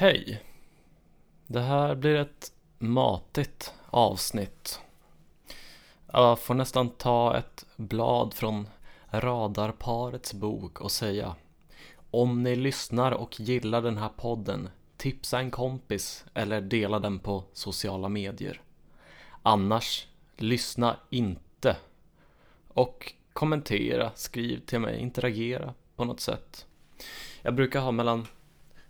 Hej! 0.00 0.42
Det 1.46 1.60
här 1.60 1.94
blir 1.94 2.14
ett 2.14 2.52
matigt 2.78 3.74
avsnitt. 3.86 4.80
Jag 6.12 6.38
får 6.38 6.54
nästan 6.54 6.88
ta 6.88 7.36
ett 7.36 7.66
blad 7.76 8.34
från 8.34 8.68
radarparets 9.10 10.34
bok 10.34 10.80
och 10.80 10.90
säga 10.90 11.34
Om 12.10 12.42
ni 12.42 12.56
lyssnar 12.56 13.12
och 13.12 13.40
gillar 13.40 13.82
den 13.82 13.98
här 13.98 14.08
podden, 14.08 14.68
tipsa 14.96 15.38
en 15.38 15.50
kompis 15.50 16.24
eller 16.34 16.60
dela 16.60 16.98
den 16.98 17.18
på 17.18 17.44
sociala 17.52 18.08
medier. 18.08 18.60
Annars, 19.42 20.06
lyssna 20.36 20.96
inte. 21.10 21.76
Och 22.68 23.14
kommentera, 23.32 24.10
skriv 24.14 24.60
till 24.66 24.80
mig, 24.80 24.98
interagera 24.98 25.74
på 25.96 26.04
något 26.04 26.20
sätt. 26.20 26.66
Jag 27.42 27.54
brukar 27.54 27.80
ha 27.80 27.90
mellan 27.90 28.26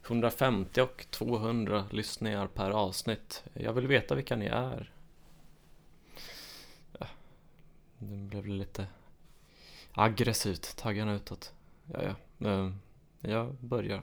150 0.09 0.81
och 0.81 1.07
200 1.11 1.85
lyssningar 1.91 2.47
per 2.47 2.71
avsnitt. 2.71 3.43
Jag 3.55 3.73
vill 3.73 3.87
veta 3.87 4.15
vilka 4.15 4.37
ni 4.37 4.47
är. 4.47 4.93
Ja, 6.99 7.07
det 7.99 8.17
blev 8.17 8.47
lite 8.47 8.87
aggressivt, 9.93 10.77
taggarna 10.77 11.15
utåt. 11.15 11.53
Ja, 11.93 12.01
ja. 12.39 12.49
Eh, 12.51 12.71
jag 13.21 13.55
börjar. 13.55 14.03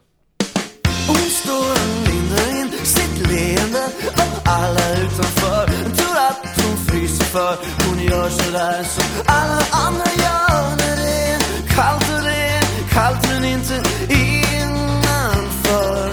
Hon 1.07 1.15
står 1.15 1.71
och 1.71 2.07
lindar 2.07 2.61
in 2.61 2.85
sitt 2.85 3.27
leende 3.31 3.85
och 4.07 4.47
alla 4.47 4.91
utanför 5.01 5.67
tror 5.95 6.17
att 6.17 6.61
hon 6.63 6.77
fryser 6.77 7.25
för 7.25 7.57
hon 7.87 8.03
gör 8.03 8.29
sådär 8.29 8.83
som 8.83 9.23
alla 9.25 9.65
andra 9.71 10.11
gör 10.23 10.69
när 10.77 10.95
det 10.95 11.31
är 11.33 11.39
kallt 11.75 12.09
och 12.17 12.23
det 12.23 12.35
är 12.35 12.89
kallt 12.89 13.29
men 13.29 13.43
inte 13.45 13.83
för 15.65 16.11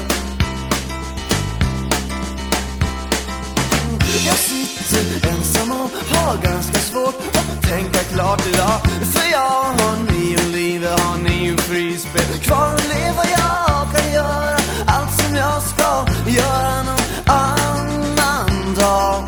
Jag 4.27 4.37
sitter 4.37 5.29
ensam 5.29 5.73
och 5.73 5.91
har 6.17 6.37
ganska 6.37 6.79
svårt 6.79 7.15
att 7.33 7.63
tänka 7.63 7.99
klart 7.99 8.47
idag 8.47 8.81
för 9.13 9.31
jag 9.33 9.63
har 9.79 9.97
nio 10.13 10.43
liv, 10.53 10.83
jag 10.83 10.99
har 10.99 11.19
nio 11.19 11.57
frispel 11.57 12.39
kvar 12.43 12.75
att 12.75 12.89
leva. 12.89 13.23
Jag 13.31 13.87
kan 13.95 14.13
göra 14.13 14.59
allt 14.87 15.21
som 15.21 15.37
jag 15.37 15.63
ska 15.63 16.07
göra 16.27 16.83
någon 16.83 17.01
annan 17.27 18.75
dag. 18.75 19.25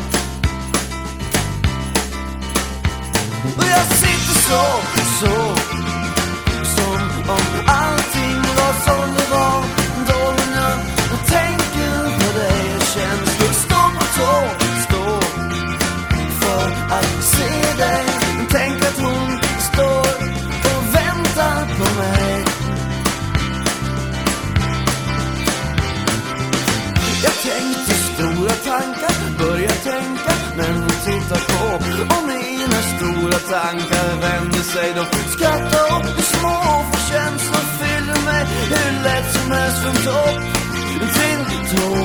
Och 3.57 3.63
jag 3.63 3.85
sitter 3.97 4.41
så 4.49 4.84
tankar 33.49 34.07
vänder 34.21 34.63
sig 34.73 34.93
de 34.95 35.05
Skrattar 35.31 35.97
och 35.97 36.23
små 36.23 36.57
för 36.91 37.01
känslor 37.11 37.65
fyller 37.79 38.25
mig. 38.25 38.45
Hur 38.69 39.03
lätt 39.03 39.33
som 39.33 39.51
helst 39.51 39.77
från 39.83 39.95
topp 39.95 40.39
till 40.99 41.77
tå 41.77 41.95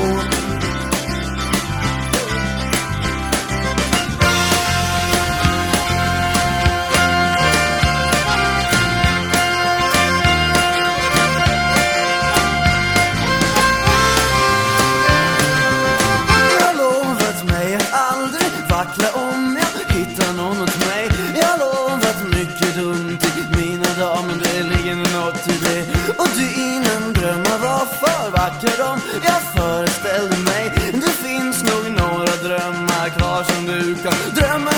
som 34.02 34.69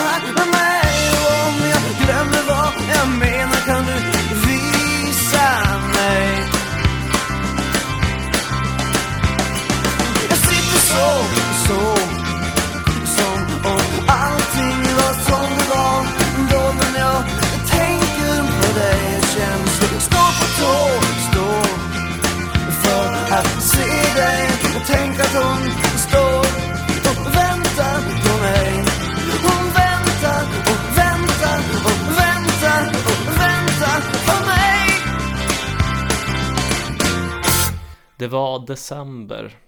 Det 38.23 38.29
var 38.29 38.67
december. 38.67 39.59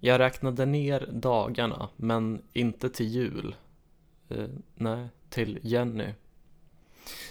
Jag 0.00 0.18
räknade 0.18 0.66
ner 0.66 1.08
dagarna, 1.12 1.88
men 1.96 2.42
inte 2.52 2.90
till 2.90 3.06
jul. 3.06 3.54
Eh, 4.28 4.48
nej, 4.74 5.08
till 5.30 5.58
Jenny. 5.62 6.12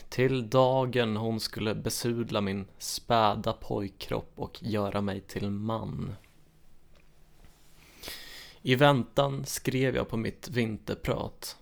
Till 0.09 0.49
dagen 0.49 1.17
hon 1.17 1.39
skulle 1.39 1.75
besudla 1.75 2.41
min 2.41 2.65
späda 2.77 3.53
pojkkropp 3.53 4.31
och 4.35 4.63
göra 4.63 5.01
mig 5.01 5.21
till 5.21 5.49
man. 5.49 6.15
I 8.61 8.75
väntan 8.75 9.45
skrev 9.45 9.95
jag 9.95 10.09
på 10.09 10.17
mitt 10.17 10.49
vinterprat. 10.49 11.57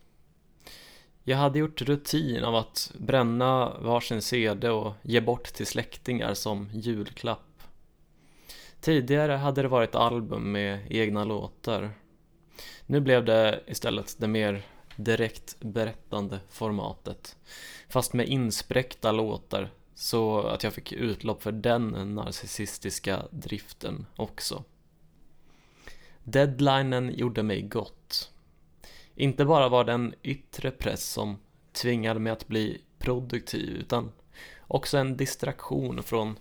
Jag 1.23 1.37
hade 1.37 1.59
gjort 1.59 1.81
rutin 1.81 2.43
av 2.43 2.55
att 2.55 2.91
bränna 2.97 3.77
varsin 3.79 4.21
CD 4.21 4.69
och 4.69 4.93
ge 5.01 5.21
bort 5.21 5.53
till 5.53 5.67
släktingar 5.67 6.33
som 6.33 6.69
julklapp. 6.73 7.52
Tidigare 8.83 9.31
hade 9.31 9.61
det 9.61 9.67
varit 9.67 9.95
album 9.95 10.51
med 10.51 10.79
egna 10.89 11.23
låtar. 11.23 11.91
Nu 12.85 12.99
blev 12.99 13.25
det 13.25 13.63
istället 13.67 14.15
det 14.19 14.27
mer 14.27 14.65
direkt 14.95 15.59
berättande 15.59 16.39
formatet. 16.49 17.37
Fast 17.89 18.13
med 18.13 18.27
inspräckta 18.27 19.11
låtar 19.11 19.69
så 19.95 20.41
att 20.41 20.63
jag 20.63 20.73
fick 20.73 20.91
utlopp 20.91 21.43
för 21.43 21.51
den 21.51 22.15
narcissistiska 22.15 23.23
driften 23.31 24.05
också. 24.15 24.63
Deadlinen 26.23 27.13
gjorde 27.15 27.43
mig 27.43 27.61
gott. 27.61 28.31
Inte 29.15 29.45
bara 29.45 29.69
var 29.69 29.83
det 29.83 29.93
en 29.93 30.13
yttre 30.23 30.71
press 30.71 31.05
som 31.05 31.37
tvingade 31.71 32.19
mig 32.19 32.33
att 32.33 32.47
bli 32.47 32.81
produktiv 32.97 33.69
utan 33.69 34.11
också 34.61 34.97
en 34.97 35.17
distraktion 35.17 36.03
från 36.03 36.39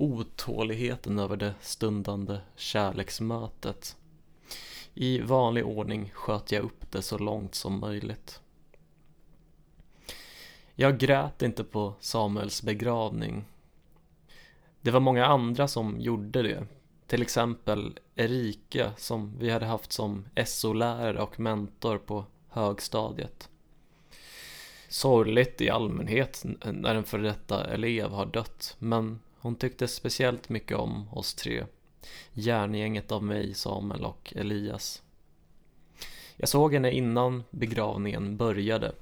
otåligheten 0.00 1.18
över 1.18 1.36
det 1.36 1.54
stundande 1.60 2.40
kärleksmötet. 2.56 3.96
I 4.94 5.20
vanlig 5.20 5.66
ordning 5.66 6.10
sköt 6.14 6.52
jag 6.52 6.64
upp 6.64 6.90
det 6.90 7.02
så 7.02 7.18
långt 7.18 7.54
som 7.54 7.80
möjligt. 7.80 8.40
Jag 10.74 10.98
grät 10.98 11.42
inte 11.42 11.64
på 11.64 11.94
Samuels 12.00 12.62
begravning. 12.62 13.44
Det 14.80 14.90
var 14.90 15.00
många 15.00 15.26
andra 15.26 15.68
som 15.68 16.00
gjorde 16.00 16.42
det. 16.42 16.66
Till 17.06 17.22
exempel 17.22 17.98
Erika 18.14 18.92
som 18.96 19.34
vi 19.38 19.50
hade 19.50 19.66
haft 19.66 19.92
som 19.92 20.24
SO-lärare 20.46 21.22
och 21.22 21.40
mentor 21.40 21.98
på 21.98 22.24
högstadiet. 22.48 23.48
Sorgligt 24.88 25.60
i 25.60 25.70
allmänhet 25.70 26.44
när 26.64 26.94
en 26.94 27.04
före 27.04 27.22
detta 27.22 27.64
elev 27.64 28.10
har 28.10 28.26
dött, 28.26 28.76
men 28.78 29.20
hon 29.40 29.56
tyckte 29.56 29.88
speciellt 29.88 30.48
mycket 30.48 30.76
om 30.76 31.08
oss 31.12 31.34
tre. 31.34 31.64
Järngänget 32.32 33.12
av 33.12 33.22
mig, 33.24 33.54
Samuel 33.54 34.04
och 34.04 34.32
Elias. 34.36 35.02
Jag 36.36 36.48
såg 36.48 36.74
henne 36.74 36.90
innan 36.90 37.44
begravningen 37.50 38.36
började. 38.36 38.92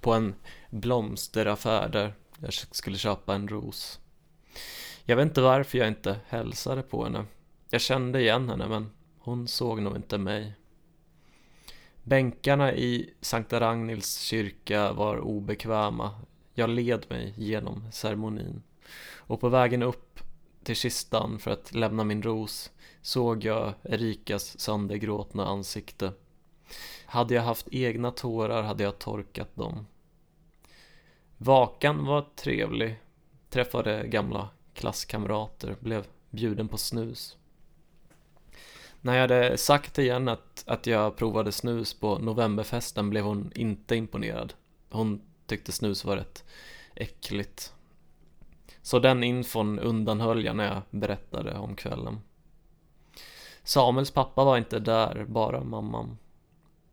På 0.00 0.12
en 0.12 0.34
blomsteraffär 0.70 1.88
där 1.88 2.14
jag 2.40 2.52
skulle 2.54 2.98
köpa 2.98 3.34
en 3.34 3.48
ros. 3.48 4.00
Jag 5.04 5.16
vet 5.16 5.26
inte 5.26 5.40
varför 5.40 5.78
jag 5.78 5.88
inte 5.88 6.20
hälsade 6.28 6.82
på 6.82 7.04
henne. 7.04 7.24
Jag 7.70 7.80
kände 7.80 8.20
igen 8.20 8.48
henne 8.48 8.68
men 8.68 8.90
hon 9.18 9.48
såg 9.48 9.82
nog 9.82 9.96
inte 9.96 10.18
mig. 10.18 10.52
Bänkarna 12.02 12.74
i 12.74 13.14
Sankta 13.20 13.60
Ragnhilds 13.60 14.18
kyrka 14.18 14.92
var 14.92 15.18
obekväma. 15.18 16.20
Jag 16.54 16.70
led 16.70 17.06
mig 17.08 17.34
genom 17.36 17.92
ceremonin. 17.92 18.62
Och 19.16 19.40
på 19.40 19.48
vägen 19.48 19.82
upp 19.82 20.20
till 20.62 20.76
kistan 20.76 21.38
för 21.38 21.50
att 21.50 21.74
lämna 21.74 22.04
min 22.04 22.22
ros 22.22 22.70
såg 23.02 23.44
jag 23.44 23.74
Erikas 23.82 24.60
söndergråtna 24.60 25.46
ansikte. 25.46 26.12
Hade 27.06 27.34
jag 27.34 27.42
haft 27.42 27.68
egna 27.70 28.10
tårar 28.10 28.62
hade 28.62 28.84
jag 28.84 28.98
torkat 28.98 29.56
dem. 29.56 29.86
Vakan 31.36 32.04
var 32.06 32.26
trevlig. 32.36 33.00
Träffade 33.50 34.06
gamla 34.06 34.48
klasskamrater, 34.74 35.76
blev 35.80 36.06
bjuden 36.30 36.68
på 36.68 36.78
snus. 36.78 37.36
När 39.00 39.14
jag 39.14 39.20
hade 39.20 39.58
sagt 39.58 39.98
igen 39.98 40.28
att, 40.28 40.64
att 40.66 40.86
jag 40.86 41.16
provade 41.16 41.52
snus 41.52 41.94
på 41.94 42.18
novemberfesten 42.18 43.10
blev 43.10 43.24
hon 43.24 43.52
inte 43.54 43.96
imponerad. 43.96 44.54
Hon 44.90 45.20
tyckte 45.46 45.72
snus 45.72 46.04
var 46.04 46.16
rätt 46.16 46.44
äckligt. 46.94 47.74
Så 48.84 48.98
den 48.98 49.24
infon 49.24 49.78
undanhöll 49.78 50.44
jag 50.44 50.56
när 50.56 50.64
jag 50.64 50.82
berättade 50.90 51.58
om 51.58 51.76
kvällen. 51.76 52.20
Samuels 53.62 54.10
pappa 54.10 54.44
var 54.44 54.58
inte 54.58 54.78
där, 54.78 55.24
bara 55.28 55.64
mamman. 55.64 56.18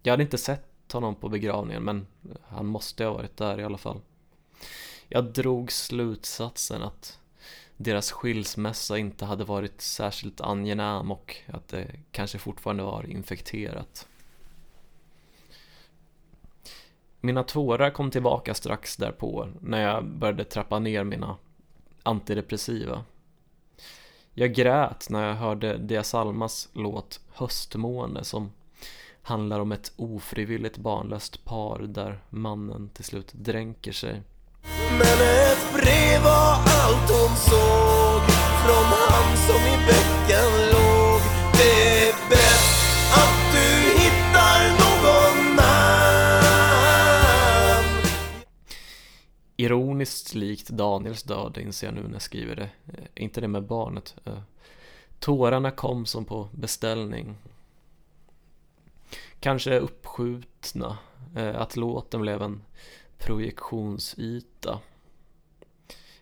Jag 0.03 0.13
hade 0.13 0.23
inte 0.23 0.37
sett 0.37 0.91
honom 0.91 1.15
på 1.15 1.29
begravningen 1.29 1.83
men 1.83 2.07
han 2.47 2.65
måste 2.65 3.05
ha 3.05 3.13
varit 3.13 3.37
där 3.37 3.59
i 3.59 3.63
alla 3.63 3.77
fall. 3.77 3.99
Jag 5.07 5.25
drog 5.25 5.71
slutsatsen 5.71 6.81
att 6.81 7.19
deras 7.77 8.11
skilsmässa 8.11 8.97
inte 8.97 9.25
hade 9.25 9.43
varit 9.43 9.81
särskilt 9.81 10.41
angenäm 10.41 11.11
och 11.11 11.35
att 11.47 11.67
det 11.67 11.87
kanske 12.11 12.37
fortfarande 12.37 12.83
var 12.83 13.09
infekterat. 13.09 14.07
Mina 17.21 17.43
tårar 17.43 17.89
kom 17.89 18.11
tillbaka 18.11 18.53
strax 18.53 18.97
därpå 18.97 19.49
när 19.61 19.81
jag 19.81 20.05
började 20.05 20.43
trappa 20.43 20.79
ner 20.79 21.03
mina 21.03 21.37
antidepressiva. 22.03 23.03
Jag 24.33 24.53
grät 24.53 25.09
när 25.09 25.27
jag 25.27 25.35
hörde 25.35 25.77
Dias 25.77 26.15
Almas 26.15 26.69
låt 26.73 27.19
Höstmåne 27.33 28.23
som 28.23 28.51
handlar 29.21 29.59
om 29.59 29.71
ett 29.71 29.91
ofrivilligt 29.95 30.77
barnlöst 30.77 31.45
par 31.45 31.79
där 31.79 32.19
mannen 32.29 32.89
till 32.93 33.05
slut 33.05 33.31
dränker 33.33 33.91
sig. 33.91 34.21
Men 34.91 35.01
ett 35.01 35.73
brev 35.73 36.23
var 36.23 36.53
allt 36.53 37.09
hon 37.09 37.35
såg 37.37 38.21
Från 38.63 38.85
han 38.85 39.30
Likt 50.35 50.69
Daniels 50.69 51.23
död 51.23 51.57
inser 51.57 51.87
jag 51.87 51.93
nu 51.93 52.03
när 52.03 52.13
jag 52.13 52.21
skriver 52.21 52.55
det. 52.55 52.69
Eh, 52.87 53.23
inte 53.23 53.41
det 53.41 53.47
med 53.47 53.63
barnet. 53.63 54.15
Eh, 54.25 54.39
tårarna 55.19 55.71
kom 55.71 56.05
som 56.05 56.25
på 56.25 56.49
beställning. 56.51 57.35
Kanske 59.39 59.79
uppskjutna. 59.79 60.97
Eh, 61.35 61.61
att 61.61 61.75
låten 61.75 62.21
blev 62.21 62.41
en 62.41 62.61
projektionsyta. 63.17 64.79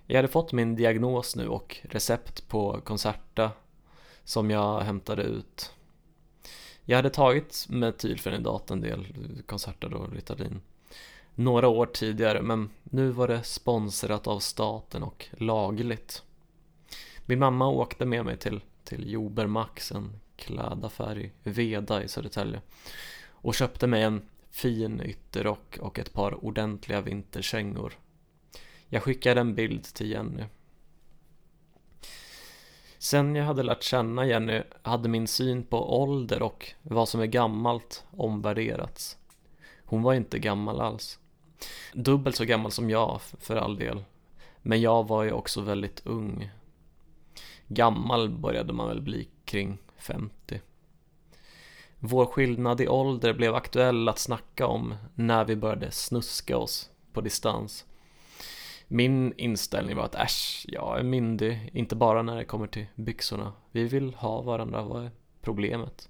Jag 0.06 0.16
hade 0.16 0.28
fått 0.28 0.52
min 0.52 0.76
diagnos 0.76 1.36
nu 1.36 1.48
och 1.48 1.78
recept 1.82 2.48
på 2.48 2.82
Concerta 2.82 3.52
som 4.24 4.50
jag 4.50 4.82
hämtade 4.82 5.24
ut. 5.24 5.74
Jag 6.86 6.96
hade 6.96 7.10
tagit 7.10 7.66
metylfenidat 7.70 8.72
en 8.72 8.82
del, 8.82 9.08
Concerta 9.46 9.88
då, 9.88 10.08
Ritalin, 10.14 10.62
några 11.36 11.68
år 11.68 11.86
tidigare 11.86 12.42
men 12.42 12.70
nu 12.84 13.10
var 13.12 13.28
det 13.28 13.44
sponsrat 13.44 14.28
av 14.28 14.40
staten 14.40 15.04
och 15.04 15.26
lagligt. 15.31 16.24
Min 17.26 17.40
mamma 17.40 17.68
åkte 17.68 18.06
med 18.06 18.26
mig 18.26 18.38
till, 18.38 18.62
till 18.84 19.12
Jober 19.12 19.48
Max, 19.48 19.92
en 19.92 20.20
klädaffär 20.36 21.20
i 21.20 21.31
Veda 21.44 22.04
i 22.04 22.08
Södertälje 22.08 22.62
och 23.28 23.56
köpte 23.56 23.88
mig 23.88 24.04
en 24.04 24.22
fin 24.52 25.02
ytterrock 25.02 25.78
och 25.81 26.00
ett 26.00 26.14
par 26.14 26.46
ordentliga 26.46 27.02
vinterkängor. 27.02 27.94
Jag 28.88 29.04
skickade 29.04 29.42
en 29.42 29.56
bild 29.56 29.84
till 29.84 30.12
Jenny. 30.12 30.44
Sen 32.98 33.36
jag 33.36 33.46
hade 33.46 33.64
lärt 33.64 33.84
känna 33.84 34.25
Jenny 34.25 34.62
hade 34.82 35.10
min 35.10 35.28
syn 35.28 35.64
på 35.64 36.02
ålder 36.02 36.42
och 36.42 36.74
vad 36.82 37.10
som 37.10 37.22
är 37.22 37.25
gammalt 37.25 38.04
omvärderats. 38.12 39.19
Hon 39.89 40.01
var 40.01 40.13
inte 40.13 40.39
gammal 40.39 40.81
alls. 40.81 41.19
Dubbelt 41.94 42.36
så 42.36 42.45
gammal 42.45 42.71
som 42.71 42.89
jag, 42.89 43.21
för 43.21 43.56
all 43.56 43.77
del. 43.77 44.03
Men 44.62 44.81
jag 44.81 45.07
var 45.07 45.24
ju 45.24 45.31
också 45.31 45.62
väldigt 45.62 46.01
ung. 46.06 46.50
Gammal 47.68 48.30
började 48.30 48.74
man 48.74 48.88
väl 48.88 49.01
bli 49.01 49.27
kring 49.45 49.77
50. 49.97 50.62
Vår 52.00 52.25
skillnad 52.25 52.81
i 52.81 52.88
ålder 52.88 53.33
blev 53.33 53.56
aktuell 53.56 54.09
att 54.09 54.19
snacka 54.19 54.68
om 54.68 54.95
när 55.15 55.45
vi 55.45 55.56
började 55.56 55.91
snuska 55.91 56.57
oss 56.57 56.89
på 57.13 57.21
distans. 57.21 57.86
Min 58.88 59.33
inställning 59.38 59.95
var 59.95 60.03
att 60.03 60.15
äsch, 60.15 60.65
jag 60.68 61.00
är 61.00 61.03
myndig, 61.03 61.69
inte 61.74 61.95
bara 61.95 62.21
när 62.21 62.36
det 62.36 62.45
kommer 62.45 62.68
till 62.68 62.86
byxorna. 62.95 63.53
Vi 63.71 63.83
vill 63.83 64.13
ha 64.13 64.41
varandra, 64.41 64.81
vad 64.81 65.06
är 65.06 65.12
problemet? 65.41 66.09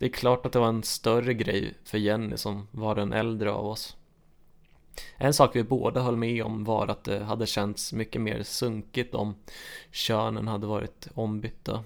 Det 0.00 0.06
är 0.06 0.10
klart 0.10 0.46
att 0.46 0.52
det 0.52 0.58
var 0.58 0.68
en 0.68 0.82
större 0.82 1.34
grej 1.34 1.74
för 1.84 1.98
Jenny 1.98 2.36
som 2.36 2.68
var 2.70 2.94
den 2.94 3.12
äldre 3.12 3.52
av 3.52 3.66
oss. 3.66 3.96
En 5.16 5.34
sak 5.34 5.56
vi 5.56 5.62
båda 5.62 6.00
höll 6.02 6.16
med 6.16 6.44
om 6.44 6.64
var 6.64 6.88
att 6.88 7.04
det 7.04 7.24
hade 7.24 7.46
känts 7.46 7.92
mycket 7.92 8.20
mer 8.20 8.42
sunkigt 8.42 9.14
om 9.14 9.34
könen 9.90 10.48
hade 10.48 10.66
varit 10.66 11.08
ombytta. 11.14 11.84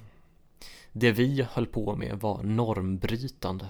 Det 0.92 1.12
vi 1.12 1.46
höll 1.50 1.66
på 1.66 1.96
med 1.96 2.20
var 2.20 2.42
normbrytande. 2.42 3.66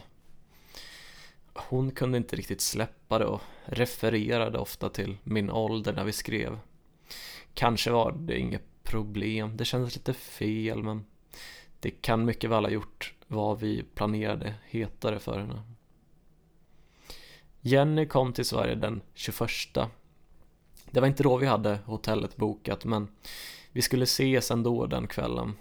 Hon 1.54 1.90
kunde 1.90 2.18
inte 2.18 2.36
riktigt 2.36 2.60
släppa 2.60 3.18
det 3.18 3.26
och 3.26 3.42
refererade 3.64 4.58
ofta 4.58 4.88
till 4.88 5.16
min 5.22 5.50
ålder 5.50 5.92
när 5.92 6.04
vi 6.04 6.12
skrev. 6.12 6.58
Kanske 7.54 7.90
var 7.90 8.12
det 8.12 8.38
inget 8.38 8.82
problem, 8.82 9.56
det 9.56 9.64
kändes 9.64 9.94
lite 9.94 10.14
fel 10.14 10.82
men 10.82 11.04
det 11.80 11.90
kan 11.90 12.24
mycket 12.24 12.50
väl 12.50 12.64
ha 12.64 12.70
gjort 12.70 13.13
vad 13.26 13.60
vi 13.60 13.82
planerade 13.82 14.54
hetare 14.64 15.18
för 15.18 15.38
henne. 15.38 15.62
Jenny 17.60 18.06
kom 18.06 18.32
till 18.32 18.44
Sverige 18.44 18.74
den 18.74 19.02
21 19.14 19.50
Det 20.90 21.00
var 21.00 21.08
inte 21.08 21.22
då 21.22 21.36
vi 21.36 21.46
hade 21.46 21.78
hotellet 21.86 22.36
bokat 22.36 22.84
men 22.84 23.08
vi 23.72 23.82
skulle 23.82 24.04
ses 24.04 24.50
ändå 24.50 24.86
den 24.86 25.06
kvällen. 25.06 25.56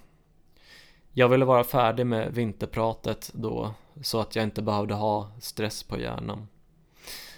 Jag 1.12 1.30
ville 1.30 1.46
vara 1.46 1.64
färdig 1.64 2.06
med 2.06 2.34
vinterpratet 2.34 3.32
då 3.34 3.74
så 4.02 4.20
att 4.20 4.36
jag 4.36 4.44
inte 4.44 4.62
behövde 4.62 4.94
ha 4.94 5.32
stress 5.40 5.84
på 5.84 6.00
hjärnan. 6.00 6.48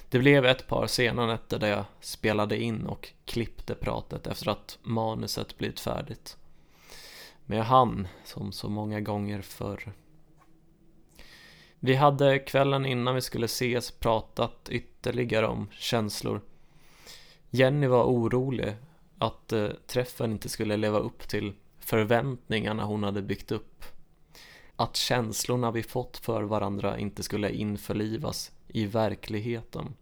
Det 0.10 0.20
blev 0.20 0.46
ett 0.46 0.68
par 0.68 0.88
sena 0.88 1.26
nätter 1.26 1.60
där 1.60 1.68
jag 1.68 1.86
spelade 2.00 2.58
in 2.58 2.86
och 2.86 3.14
klippte 3.26 3.76
pratet 3.76 4.28
efter 4.28 4.50
att 4.50 4.78
manuset 4.82 5.58
blivit 5.58 5.80
färdigt. 5.80 6.38
Men 7.46 7.58
jag 7.58 7.66
hann, 7.66 8.08
som 8.24 8.52
så 8.52 8.70
många 8.70 9.02
gånger 9.02 9.42
förr. 9.42 9.94
Vi 11.86 11.96
hade 11.96 12.40
kvällen 12.40 12.86
innan 12.86 13.16
vi 13.16 13.22
skulle 13.22 13.46
ses 13.46 13.92
pratat 13.92 14.70
ytterligare 14.70 15.48
om 15.48 15.68
känslor. 15.72 16.42
Jenny 17.50 17.88
var 17.88 18.04
orolig 18.04 18.76
att 19.18 19.54
eh, 19.54 19.68
träffen 19.88 20.32
inte 20.32 20.50
skulle 20.50 20.78
leva 20.78 21.00
upp 21.00 21.28
till 21.28 21.54
förväntningarna 21.80 22.86
hon 22.86 23.04
hade 23.04 23.22
byggt 23.22 23.52
upp. 23.52 23.86
Att 24.76 24.96
känslorna 24.96 25.72
vi 25.72 25.84
fått 25.84 26.18
för 26.18 26.44
varandra 26.44 26.98
inte 26.98 27.24
skulle 27.24 27.52
införlivas 27.52 28.52
i 28.68 28.86
verkligheten. 28.86 29.94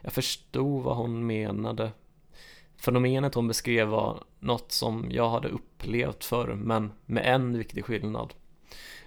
Jag 0.00 0.12
förstod 0.12 0.82
vad 0.82 0.96
hon 0.96 1.26
menade. 1.26 1.90
Fenomenet 2.76 3.34
hon 3.34 3.48
beskrev 3.48 3.88
var 3.88 4.24
något 4.40 4.72
som 4.72 5.06
jag 5.10 5.30
hade 5.30 5.48
upplevt 5.48 6.24
förr, 6.24 6.54
men 6.54 6.92
med 7.06 7.34
en 7.34 7.58
viktig 7.58 7.84
skillnad. 7.84 8.34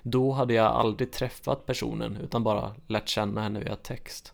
Då 0.07 0.31
hade 0.31 0.53
jag 0.53 0.65
aldrig 0.65 1.11
träffat 1.11 1.65
personen 1.65 2.17
utan 2.17 2.43
bara 2.43 2.75
lärt 2.87 3.07
känna 3.07 3.41
henne 3.41 3.59
via 3.59 3.75
text. 3.75 4.33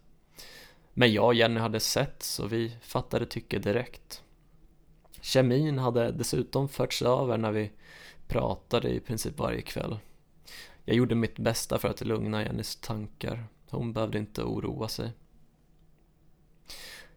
Men 0.94 1.14
jag 1.14 1.26
och 1.26 1.34
Jenny 1.34 1.60
hade 1.60 1.80
sett 1.80 2.24
så 2.24 2.48
vi 2.48 2.78
fattade 2.82 3.26
tycke 3.26 3.60
direkt. 3.60 4.24
Kemin 5.22 5.78
hade 5.78 6.12
dessutom 6.12 6.70
förts 6.70 7.02
över 7.02 7.38
när 7.38 7.52
vi 7.52 7.72
pratade 8.28 8.90
i 8.90 9.00
princip 9.00 9.40
varje 9.40 9.62
kväll. 9.62 10.00
Jag 10.86 10.96
gjorde 10.96 11.16
mitt 11.16 11.40
bästa 11.40 11.78
för 11.78 11.90
att 11.90 12.02
lugna 12.02 12.44
Jennys 12.44 12.76
tankar. 12.76 13.46
Hon 13.70 13.94
behövde 13.94 14.18
inte 14.18 14.44
oroa 14.44 14.88
sig. 14.88 15.12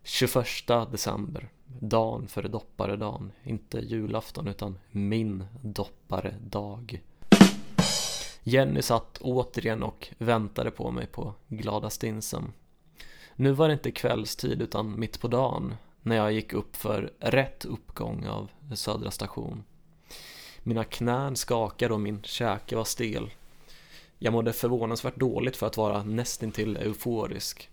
21 0.03 0.47
december, 0.91 1.49
dagen 1.81 2.29
före 2.29 2.49
dopparedagen. 2.49 3.33
Inte 3.45 3.79
julafton 3.79 4.49
utan 4.49 4.79
min 4.91 5.45
dopparedag. 5.63 7.03
Jenny 8.47 8.83
satt 8.83 9.19
återigen 9.21 9.83
och 9.83 10.09
väntade 10.19 10.71
på 10.71 10.91
mig 10.91 11.07
på 11.07 11.35
glada 11.49 11.91
stinsen. 11.91 12.53
Nu 13.37 13.53
var 13.53 13.69
det 13.69 13.75
inte 13.75 13.91
kvällstid 13.91 14.63
utan 14.63 15.01
mitt 15.01 15.21
på 15.21 15.29
dagen 15.29 15.75
när 16.03 16.17
jag 16.17 16.33
gick 16.33 16.53
upp 16.53 16.77
för 16.77 17.13
rätt 17.19 17.65
uppgång 17.65 18.27
av 18.27 18.51
Södra 18.75 19.11
station. 19.11 19.65
Mina 20.63 20.85
knän 20.85 21.37
skakade 21.37 21.95
och 21.95 22.01
min 22.01 22.23
käke 22.23 22.77
var 22.77 22.85
stel. 22.85 23.31
Jag 24.19 24.33
mådde 24.33 24.53
förvånansvärt 24.53 25.17
dåligt 25.17 25.57
för 25.57 25.67
att 25.67 25.77
vara 25.77 26.03
nästintill 26.03 26.77
euforisk. 26.77 27.71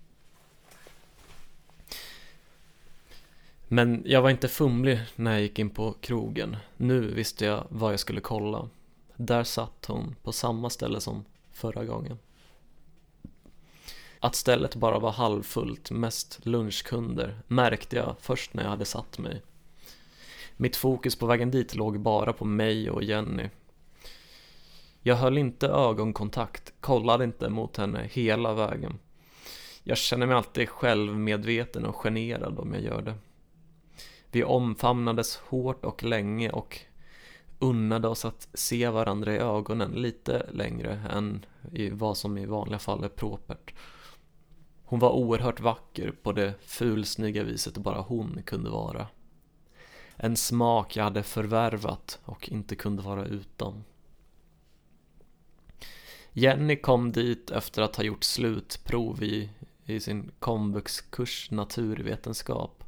Men 3.68 4.04
jag 4.06 4.22
var 4.22 4.30
inte 4.30 4.48
fumlig 4.48 5.00
när 5.16 5.32
jag 5.32 5.42
gick 5.42 5.60
in 5.60 5.70
på 5.70 5.94
krogen. 6.02 6.58
Nu 6.78 7.14
visste 7.14 7.46
jag 7.46 7.64
vad 7.70 7.94
jag 7.94 8.00
skulle 8.00 8.22
kolla. 8.22 8.70
Där 9.24 9.44
satt 9.44 9.86
hon 9.86 10.16
på 10.24 10.32
samma 10.32 10.70
ställe 10.70 11.02
som 11.02 11.26
förra 11.52 11.86
gången. 11.86 12.20
Att 14.20 14.36
stället 14.36 14.76
bara 14.76 15.00
var 15.00 15.12
halvfullt, 15.12 15.92
mest 15.92 16.46
lunchkunder, 16.46 17.42
märkte 17.48 17.96
jag 17.96 18.16
först 18.20 18.54
när 18.54 18.64
jag 18.64 18.70
hade 18.70 18.86
satt 18.86 19.18
mig. 19.18 19.42
Mitt 20.58 20.76
fokus 20.76 21.16
på 21.16 21.26
vägen 21.26 21.52
dit 21.52 21.76
låg 21.76 22.00
bara 22.00 22.34
på 22.34 22.46
mig 22.46 22.90
och 22.90 23.04
Jenny. 23.04 23.50
Jag 25.02 25.16
höll 25.16 25.38
inte 25.38 25.68
ögonkontakt, 25.68 26.74
kollade 26.80 27.24
inte 27.24 27.50
mot 27.50 27.78
henne 27.78 28.10
hela 28.12 28.54
vägen. 28.54 29.00
Jag 29.84 29.98
känner 29.98 30.26
mig 30.26 30.36
alltid 30.36 30.70
självmedveten 30.70 31.86
och 31.86 31.96
generad 31.96 32.60
om 32.60 32.74
jag 32.74 32.84
gör 32.84 33.02
det. 33.02 33.16
Vi 34.32 34.44
omfamnades 34.44 35.38
hårt 35.38 35.86
och 35.86 36.04
länge 36.04 36.50
och 36.50 36.86
unnade 37.62 38.08
oss 38.08 38.26
att 38.26 38.48
se 38.54 38.90
varandra 38.90 39.34
i 39.36 39.38
ögonen 39.38 39.92
lite 39.92 40.46
längre 40.52 41.02
än 41.10 41.46
i 41.72 41.90
vad 41.90 42.18
som 42.18 42.38
i 42.38 42.46
vanliga 42.46 42.80
fall 42.80 43.04
är 43.04 43.10
propert. 43.10 43.74
Hon 44.86 45.00
var 45.00 45.10
oerhört 45.10 45.60
vacker 45.60 46.12
på 46.12 46.32
det 46.32 46.54
fulsnygga 46.62 47.44
viset 47.44 47.78
bara 47.78 48.02
hon 48.02 48.42
kunde 48.46 48.70
vara. 48.70 49.08
En 50.16 50.38
smak 50.38 50.96
jag 50.96 51.04
hade 51.04 51.24
förvärvat 51.24 52.20
och 52.26 52.50
inte 52.50 52.76
kunde 52.76 53.04
vara 53.04 53.26
utan. 53.26 53.84
Jenny 56.34 56.76
kom 56.76 57.12
dit 57.12 57.52
efter 57.52 57.82
att 57.82 57.96
ha 57.96 58.04
gjort 58.04 58.24
slutprov 58.24 59.24
i, 59.24 59.50
i 59.86 60.00
sin 60.00 60.32
komvuxkurs 60.40 61.52
naturvetenskap. 61.52 62.84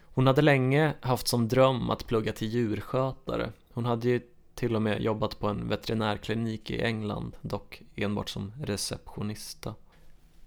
Hon 0.00 0.26
hade 0.26 0.42
länge 0.42 0.94
haft 1.00 1.28
som 1.28 1.48
dröm 1.48 1.90
att 1.90 2.06
plugga 2.06 2.32
till 2.32 2.48
djurskötare. 2.48 3.52
Hon 3.76 3.84
hade 3.84 4.08
ju 4.08 4.20
till 4.54 4.76
och 4.76 4.82
med 4.82 5.02
jobbat 5.02 5.38
på 5.38 5.48
en 5.48 5.68
veterinärklinik 5.68 6.70
i 6.70 6.82
England, 6.82 7.36
dock 7.42 7.82
enbart 7.94 8.28
som 8.28 8.52
receptionista. 8.62 9.74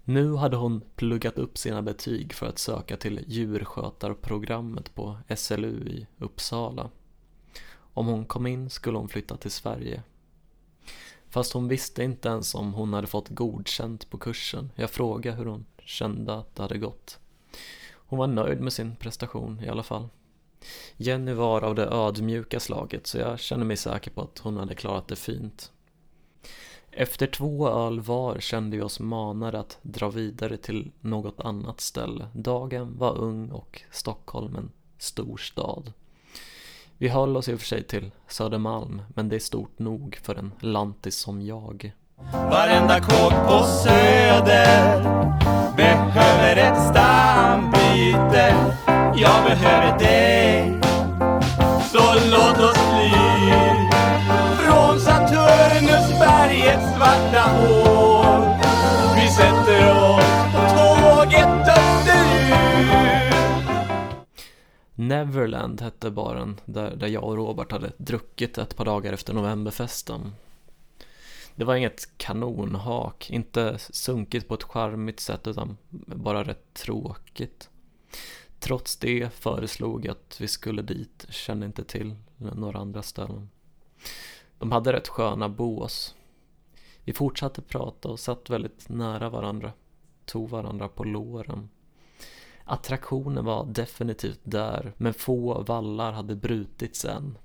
Nu 0.04 0.34
hade 0.34 0.56
hon 0.56 0.80
pluggat 0.96 1.38
upp 1.38 1.58
sina 1.58 1.82
betyg 1.82 2.32
för 2.32 2.46
att 2.46 2.58
söka 2.58 2.96
till 2.96 3.24
djurskötarprogrammet 3.26 4.94
på 4.94 5.18
SLU 5.36 5.88
i 5.88 6.06
Uppsala. 6.18 6.90
Om 7.72 8.06
hon 8.06 8.24
kom 8.24 8.46
in 8.46 8.70
skulle 8.70 8.98
hon 8.98 9.08
flytta 9.08 9.36
till 9.36 9.50
Sverige. 9.50 10.02
Fast 11.28 11.52
hon 11.52 11.68
visste 11.68 12.04
inte 12.04 12.28
ens 12.28 12.54
om 12.54 12.74
hon 12.74 12.92
hade 12.92 13.06
fått 13.06 13.28
godkänt 13.28 14.10
på 14.10 14.18
kursen. 14.18 14.70
Jag 14.74 14.90
frågade 14.90 15.36
hur 15.36 15.46
hon 15.46 15.64
kände 15.84 16.34
att 16.34 16.54
det 16.54 16.62
hade 16.62 16.78
gått. 16.78 17.18
Hon 17.92 18.18
var 18.18 18.26
nöjd 18.26 18.60
med 18.60 18.72
sin 18.72 18.96
prestation 18.96 19.60
i 19.64 19.68
alla 19.68 19.82
fall. 19.82 20.08
Jenny 20.96 21.32
var 21.32 21.62
av 21.64 21.74
det 21.74 21.86
ödmjuka 21.86 22.60
slaget 22.60 23.06
så 23.06 23.18
jag 23.18 23.40
kände 23.40 23.64
mig 23.64 23.76
säker 23.76 24.10
på 24.10 24.20
att 24.20 24.38
hon 24.38 24.56
hade 24.56 24.74
klarat 24.74 25.08
det 25.08 25.16
fint. 25.16 25.70
Efter 26.92 27.26
två 27.26 27.68
öl 27.68 28.00
var 28.00 28.40
kände 28.40 28.76
vi 28.76 28.82
oss 28.82 29.00
manade 29.00 29.60
att 29.60 29.78
dra 29.82 30.08
vidare 30.10 30.56
till 30.56 30.90
något 31.00 31.40
annat 31.40 31.80
ställe. 31.80 32.28
Dagen 32.32 32.98
var 32.98 33.18
ung 33.18 33.50
och 33.50 33.82
Stockholm 33.90 34.56
en 34.56 34.70
stor 34.98 35.36
stad. 35.36 35.92
Vi 36.98 37.08
höll 37.08 37.36
oss 37.36 37.48
i 37.48 37.54
och 37.54 37.60
för 37.60 37.66
sig 37.66 37.82
till 37.82 38.10
Södermalm, 38.28 39.02
men 39.14 39.28
det 39.28 39.36
är 39.36 39.40
stort 39.40 39.78
nog 39.78 40.18
för 40.22 40.34
en 40.34 40.52
lantis 40.60 41.16
som 41.16 41.42
jag. 41.42 41.92
Varenda 42.32 43.00
kåk 43.00 43.32
på 43.48 43.64
Söder 43.64 45.02
behöver 45.76 46.56
ett 46.56 46.82
stambyte. 46.90 48.56
Jag 49.14 49.44
behöver 49.44 49.98
dig, 49.98 50.80
så 51.92 52.14
låt 52.30 52.58
oss 52.58 52.78
fly 52.78 53.10
från 54.56 55.00
Saturnus 55.00 56.18
bergets 56.18 56.94
svarta 56.96 57.40
hål. 57.40 58.42
Vi 59.16 59.28
sätter 59.28 59.90
oss 59.90 60.52
på 60.52 60.60
tåget 60.76 61.68
österut. 61.68 63.34
Neverland 64.94 65.80
hette 65.80 66.10
baren 66.10 66.60
där, 66.64 66.96
där 66.96 67.08
jag 67.08 67.24
och 67.24 67.36
Robert 67.36 67.72
hade 67.72 67.92
druckit 67.96 68.58
ett 68.58 68.76
par 68.76 68.84
dagar 68.84 69.12
efter 69.12 69.34
novemberfesten. 69.34 70.32
Det 71.54 71.64
var 71.64 71.74
inget 71.74 72.18
kanonhak, 72.18 73.30
inte 73.30 73.78
sunkigt 73.78 74.48
på 74.48 74.54
ett 74.54 74.62
charmigt 74.62 75.20
sätt 75.20 75.46
utan 75.46 75.76
bara 76.06 76.44
rätt 76.44 76.74
tråkigt. 76.74 77.68
Trots 78.60 78.96
det 78.96 79.32
föreslog 79.32 80.06
jag 80.06 80.12
att 80.12 80.40
vi 80.40 80.48
skulle 80.48 80.82
dit, 80.82 81.26
kände 81.28 81.66
inte 81.66 81.84
till 81.84 82.16
några 82.36 82.78
andra 82.78 83.02
ställen. 83.02 83.50
De 84.58 84.72
hade 84.72 84.92
rätt 84.92 85.08
sköna 85.08 85.48
bås. 85.48 86.14
Vi 87.04 87.12
fortsatte 87.12 87.62
prata 87.62 88.08
och 88.08 88.20
satt 88.20 88.50
väldigt 88.50 88.88
nära 88.88 89.30
varandra, 89.30 89.72
tog 90.24 90.48
varandra 90.48 90.88
på 90.88 91.04
låren. 91.04 91.68
Attraktionen 92.64 93.44
var 93.44 93.64
definitivt 93.64 94.40
där, 94.42 94.92
men 94.96 95.14
få 95.14 95.62
vallar 95.62 96.12
hade 96.12 96.36
brutits 96.36 97.04
än. 97.04 97.38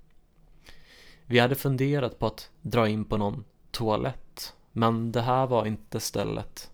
Vi 1.26 1.40
hade 1.40 1.56
funderat 1.56 2.20
på 2.20 2.26
att 2.26 2.50
dra 2.62 2.88
in 2.88 3.06
på 3.06 3.18
någon 3.18 3.44
toalett, 3.72 4.56
men 4.72 5.12
det 5.12 5.22
här 5.22 5.48
var 5.48 5.66
inte 5.66 6.00
stället. 6.00 6.72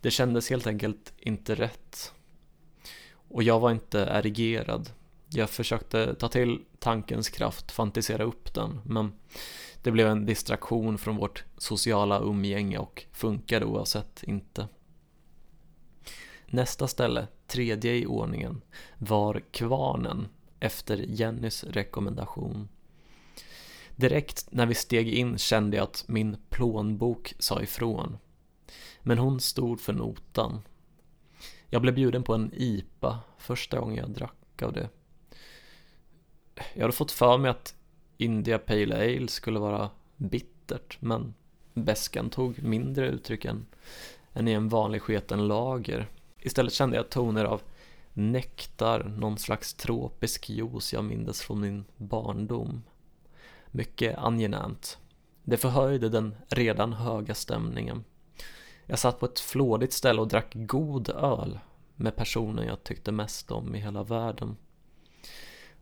Det 0.00 0.10
kändes 0.10 0.50
helt 0.50 0.66
enkelt 0.66 1.12
inte 1.18 1.54
rätt. 1.54 2.12
Och 3.30 3.42
jag 3.42 3.60
var 3.60 3.70
inte 3.70 3.98
erigerad. 3.98 4.90
Jag 5.28 5.50
försökte 5.50 6.14
ta 6.14 6.28
till 6.28 6.60
tankens 6.78 7.28
kraft, 7.28 7.70
fantisera 7.70 8.24
upp 8.24 8.54
den, 8.54 8.80
men 8.84 9.12
det 9.82 9.90
blev 9.90 10.08
en 10.08 10.26
distraktion 10.26 10.98
från 10.98 11.16
vårt 11.16 11.44
sociala 11.56 12.20
umgänge 12.20 12.78
och 12.78 13.06
funkade 13.12 13.64
oavsett 13.64 14.22
inte. 14.22 14.68
Nästa 16.46 16.88
ställe, 16.88 17.26
tredje 17.46 17.94
i 17.94 18.06
ordningen, 18.06 18.62
var 18.98 19.42
Kvarnen 19.50 20.28
efter 20.60 20.96
Jennys 20.96 21.64
rekommendation. 21.64 22.68
Direkt 23.96 24.48
när 24.50 24.66
vi 24.66 24.74
steg 24.74 25.08
in 25.08 25.38
kände 25.38 25.76
jag 25.76 25.84
att 25.84 26.04
min 26.06 26.36
plånbok 26.48 27.34
sa 27.38 27.62
ifrån. 27.62 28.18
Men 29.00 29.18
hon 29.18 29.40
stod 29.40 29.80
för 29.80 29.92
notan. 29.92 30.62
Jag 31.70 31.82
blev 31.82 31.94
bjuden 31.94 32.22
på 32.22 32.34
en 32.34 32.50
IPA 32.54 33.18
första 33.38 33.80
gången 33.80 33.96
jag 33.96 34.10
drack 34.10 34.62
av 34.62 34.72
det. 34.72 34.88
Jag 36.74 36.82
hade 36.82 36.92
fått 36.92 37.12
för 37.12 37.38
mig 37.38 37.50
att 37.50 37.74
India 38.16 38.58
Pale 38.58 38.96
Ale 38.96 39.28
skulle 39.28 39.58
vara 39.58 39.90
bittert, 40.16 40.96
men 41.00 41.34
bäskan 41.74 42.30
tog 42.30 42.62
mindre 42.62 43.08
uttryck 43.08 43.44
än, 43.44 43.66
än 44.32 44.48
i 44.48 44.52
en 44.52 44.68
vanlig 44.68 45.02
sketen 45.02 45.48
lager. 45.48 46.08
Istället 46.38 46.72
kände 46.72 46.96
jag 46.96 47.10
toner 47.10 47.44
av 47.44 47.62
nektar, 48.12 49.04
någon 49.04 49.38
slags 49.38 49.74
tropisk 49.74 50.50
juice 50.50 50.92
jag 50.92 51.04
mindes 51.04 51.40
från 51.40 51.60
min 51.60 51.84
barndom. 51.96 52.82
Mycket 53.70 54.18
angenämt. 54.18 54.98
Det 55.42 55.56
förhöjde 55.56 56.08
den 56.08 56.34
redan 56.48 56.92
höga 56.92 57.34
stämningen. 57.34 58.04
Jag 58.90 58.98
satt 58.98 59.20
på 59.20 59.26
ett 59.26 59.40
flådigt 59.40 59.92
ställe 59.92 60.20
och 60.20 60.28
drack 60.28 60.52
god 60.54 61.08
öl 61.08 61.58
med 61.96 62.16
personen 62.16 62.66
jag 62.66 62.84
tyckte 62.84 63.12
mest 63.12 63.50
om 63.50 63.74
i 63.74 63.78
hela 63.78 64.02
världen. 64.02 64.56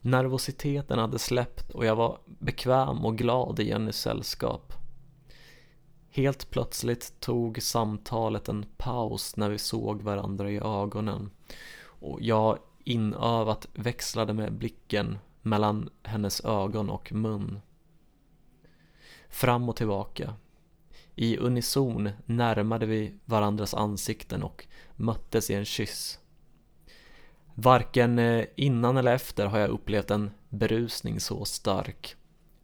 Nervositeten 0.01 0.99
hade 0.99 1.19
släppt 1.19 1.71
och 1.71 1.87
jag 1.87 1.97
var 1.97 2.19
bekväm 2.27 3.05
och 3.05 3.19
glad 3.19 3.61
i 3.61 3.69
Jennys 3.69 3.97
sällskap. 3.97 4.73
Helt 6.11 6.51
plötsligt 6.51 7.21
tog 7.21 7.63
samtalet 7.63 8.49
en 8.49 8.67
paus 8.77 9.37
när 9.37 9.51
vi 9.51 9.59
såg 9.59 10.03
varandra 10.03 10.51
i 10.51 10.59
ögonen 10.59 11.31
och 11.83 12.23
jag 12.23 12.59
inövat 12.85 13.69
växlade 13.75 14.33
med 14.33 14.53
blicken 14.53 15.19
mellan 15.43 15.91
hennes 16.03 16.45
ögon 16.45 16.91
och 16.91 17.13
mun. 17.13 17.61
Fram 19.29 19.69
och 19.69 19.77
tillbaka. 19.77 20.35
I 21.21 21.37
unison 21.39 22.11
närmade 22.27 22.87
vi 22.87 23.15
varandras 23.25 23.75
ansikten 23.75 24.43
och 24.43 24.67
möttes 24.97 25.51
i 25.51 25.55
en 25.55 25.65
kyss. 25.65 26.19
Varken 27.55 28.19
eh, 28.19 28.45
innan 28.57 28.97
eller 28.97 29.15
efter 29.15 29.47
har 29.47 29.59
jag 29.59 29.71
upplevt 29.71 30.11
en 30.11 30.31
berusning 30.49 31.21
så 31.21 31.45
stark. 31.45 32.17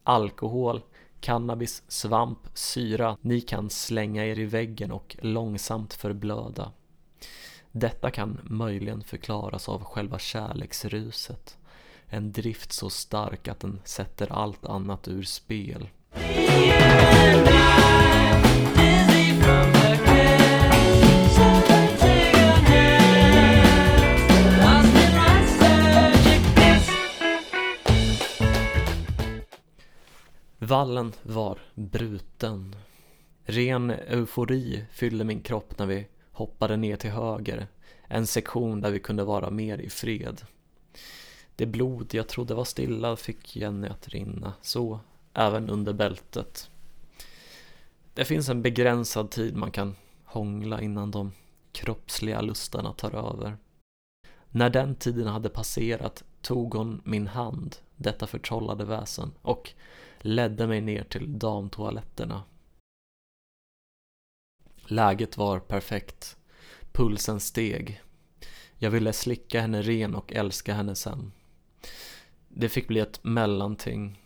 Alkohol 0.03 0.83
cannabis, 1.21 1.83
svamp, 1.89 2.39
syra 2.55 3.17
ni 3.21 3.41
kan 3.41 3.71
slänga 3.71 4.27
er 4.27 4.39
i 4.39 4.45
väggen 4.45 4.93
och 4.93 5.17
långsamt 5.21 5.95
förblöda. 5.95 6.73
Detta 7.73 8.11
kan 8.11 8.41
möjligen 8.43 9.03
förklaras 9.03 9.69
av 9.69 9.85
själva 9.85 10.19
kärleksruset. 10.19 11.59
En 12.07 12.33
drift 12.33 12.73
så 12.73 12.91
stark 12.91 13.49
att 13.49 13.61
den 13.61 13.81
sätter 13.85 14.33
allt 14.33 14.67
annat 14.67 15.09
ur 15.09 15.23
spel. 15.23 15.89
Vallen 30.65 31.13
var 31.23 31.59
bruten. 31.75 32.77
Ren 33.45 33.91
eufori 33.91 34.85
fyllde 34.93 35.25
min 35.25 35.41
kropp 35.41 35.79
när 35.79 35.87
vi 35.87 36.07
hoppade 36.33 36.77
ner 36.77 36.97
till 36.97 37.11
höger. 37.11 37.67
En 38.09 38.27
sektion 38.27 38.81
där 38.81 38.91
vi 38.91 39.01
kunde 39.01 39.25
vara 39.25 39.51
mer 39.51 39.79
i 39.79 39.91
fred. 39.91 40.43
Det 41.57 41.67
blod 41.67 42.15
jag 42.15 42.29
trodde 42.29 42.55
var 42.55 42.65
stilla 42.65 43.17
fick 43.17 43.57
Jenny 43.57 43.89
att 43.89 44.09
rinna, 44.09 44.53
så 44.63 45.01
även 45.35 45.71
under 45.71 45.93
bältet. 45.93 46.71
Det 48.15 48.25
finns 48.25 48.49
en 48.49 48.63
begränsad 48.63 49.31
tid 49.31 49.57
man 49.57 49.71
kan 49.71 49.97
hångla 50.25 50.81
innan 50.81 51.11
de 51.11 51.33
kroppsliga 51.73 52.41
lustarna 52.41 52.93
tar 52.93 53.15
över. 53.15 53.57
När 54.51 54.71
den 54.71 54.95
tiden 54.95 55.27
hade 55.27 55.49
passerat 55.49 56.25
tog 56.43 56.75
hon 56.75 57.01
min 57.05 57.27
hand, 57.27 57.77
detta 57.97 58.27
förtrollade 58.27 58.85
väsen, 58.85 59.33
och 59.43 59.75
ledde 60.25 60.67
mig 60.67 60.81
ner 60.81 61.05
till 61.05 61.39
damtoaletterna. 61.39 62.43
Läget 64.87 65.37
var 65.37 65.61
perfekt. 65.61 66.37
Pulsen 66.93 67.41
steg. 67.41 68.03
Jag 68.79 68.91
ville 68.91 69.13
slicka 69.13 69.61
henne 69.61 69.83
ren 69.83 70.15
och 70.15 70.33
älska 70.33 70.75
henne 70.75 70.95
sen. 70.95 71.33
Det 72.49 72.69
fick 72.69 72.89
bli 72.89 73.01
ett 73.01 73.25
mellanting. 73.25 74.21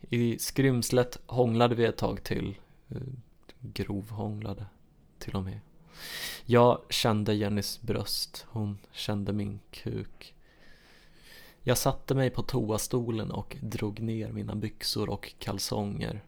I 0.00 0.38
skrymslet 0.38 1.18
hånglade 1.26 1.74
vi 1.74 1.84
ett 1.84 1.96
tag 1.96 2.24
till. 2.24 2.54
Grovhånglade 3.60 4.66
till 5.18 5.34
och 5.36 5.44
med. 5.44 5.60
Jag 6.44 6.82
kände 6.88 7.34
Jennys 7.34 7.80
bröst, 7.80 8.46
hon 8.48 8.78
kände 8.92 9.32
min 9.32 9.60
kuk. 9.70 10.34
Jag 11.68 11.78
satte 11.78 12.14
mig 12.14 12.30
på 12.30 12.42
toastolen 12.42 13.30
och 13.30 13.56
drog 13.60 14.00
ner 14.00 14.32
mina 14.32 14.54
byxor 14.54 15.10
och 15.10 15.34
kalsonger. 15.38 16.24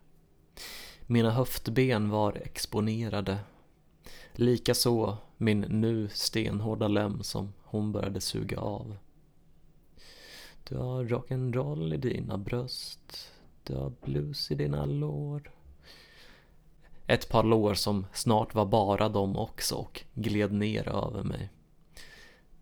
Mina 1.06 1.30
höftben 1.30 2.10
var 2.10 2.32
exponerade. 2.32 3.38
Likaså 4.32 5.16
min 5.36 5.60
nu 5.60 6.08
stenhårda 6.08 6.88
lem 6.88 7.22
som 7.22 7.52
hon 7.62 7.92
började 7.92 8.20
suga 8.20 8.60
av. 8.60 8.96
Du 10.68 10.76
har 10.76 11.04
rock'n'roll 11.04 11.94
i 11.94 11.96
dina 11.96 12.38
bröst. 12.38 13.32
Du 13.64 13.74
har 13.74 13.92
blues 14.04 14.50
i 14.50 14.54
dina 14.54 14.84
lår. 14.84 15.52
Ett 17.06 17.28
par 17.28 17.44
lår 17.44 17.74
som 17.74 18.06
snart 18.12 18.54
var 18.54 18.66
bara 18.66 19.08
de 19.08 19.36
också 19.36 19.74
och 19.74 20.02
gled 20.14 20.52
ner 20.52 20.88
över 20.88 21.22
mig. 21.22 21.50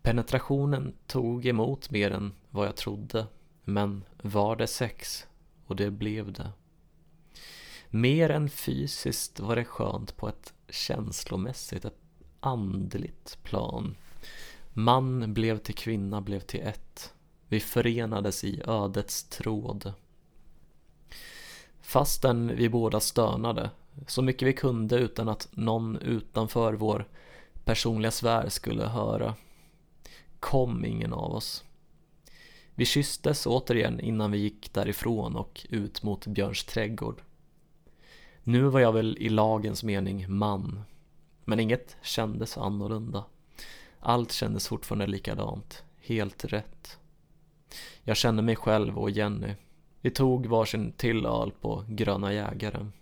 Penetrationen 0.01 0.93
tog 1.07 1.45
emot 1.45 1.91
mer 1.91 2.11
än 2.11 2.33
vad 2.49 2.67
jag 2.67 2.75
trodde, 2.75 3.27
men 3.63 4.03
var 4.21 4.55
det 4.55 4.67
sex? 4.67 5.27
Och 5.65 5.75
det 5.75 5.91
blev 5.91 6.31
det. 6.31 6.51
Mer 7.89 8.29
än 8.29 8.49
fysiskt 8.49 9.39
var 9.39 9.55
det 9.55 9.65
skönt 9.65 10.17
på 10.17 10.27
ett 10.27 10.53
känslomässigt, 10.69 11.85
ett 11.85 11.99
andligt 12.39 13.37
plan. 13.43 13.95
Man 14.73 15.33
blev 15.33 15.57
till 15.57 15.75
kvinna, 15.75 16.21
blev 16.21 16.39
till 16.39 16.61
ett. 16.61 17.13
Vi 17.47 17.59
förenades 17.59 18.43
i 18.43 18.61
ödets 18.65 19.23
tråd. 19.23 19.93
Fastän 21.81 22.55
vi 22.55 22.69
båda 22.69 22.99
stönade, 22.99 23.69
så 24.07 24.21
mycket 24.21 24.47
vi 24.47 24.53
kunde 24.53 24.95
utan 24.95 25.29
att 25.29 25.47
någon 25.51 25.97
utanför 25.97 26.73
vår 26.73 27.07
personliga 27.63 28.11
sfär 28.11 28.49
skulle 28.49 28.85
höra, 28.85 29.35
kom 30.39 30.85
ingen 30.85 31.13
av 31.13 31.35
oss. 31.35 31.63
Vi 32.79 32.85
kysstes 32.85 33.47
återigen 33.47 33.99
innan 33.99 34.31
vi 34.31 34.37
gick 34.37 34.73
därifrån 34.73 35.35
och 35.35 35.65
ut 35.69 36.03
mot 36.03 36.27
Björns 36.27 36.63
trädgård. 36.63 37.21
Nu 38.43 38.63
var 38.63 38.79
jag 38.79 38.91
väl 38.93 39.17
i 39.19 39.29
lagens 39.29 39.83
mening 39.83 40.25
man, 40.37 40.81
men 41.45 41.59
inget 41.59 41.97
kändes 42.01 42.57
annorlunda. 42.57 43.23
Allt 43.99 44.31
kändes 44.31 44.67
fortfarande 44.67 45.07
likadant, 45.07 45.83
helt 46.01 46.45
rätt. 46.45 46.97
Jag 48.03 48.17
kände 48.17 48.41
mig 48.41 48.55
själv 48.55 48.97
och 48.97 49.11
Jenny. 49.11 49.55
Vi 50.01 50.11
tog 50.11 50.45
varsin 50.45 50.91
till 50.91 51.25
öl 51.25 51.51
på 51.61 51.85
Gröna 51.87 52.33
Jägaren. 52.33 52.93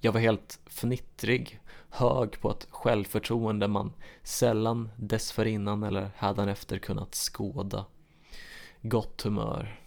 Jag 0.00 0.12
var 0.12 0.20
helt 0.20 0.60
fnittrig, 0.66 1.60
hög 1.90 2.40
på 2.40 2.50
ett 2.50 2.66
självförtroende 2.70 3.68
man 3.68 3.92
sällan 4.22 4.88
dessförinnan 4.96 5.82
eller 5.82 6.10
hädanefter 6.16 6.78
kunnat 6.78 7.14
skåda. 7.14 7.84
Gott 8.82 9.22
humör. 9.22 9.80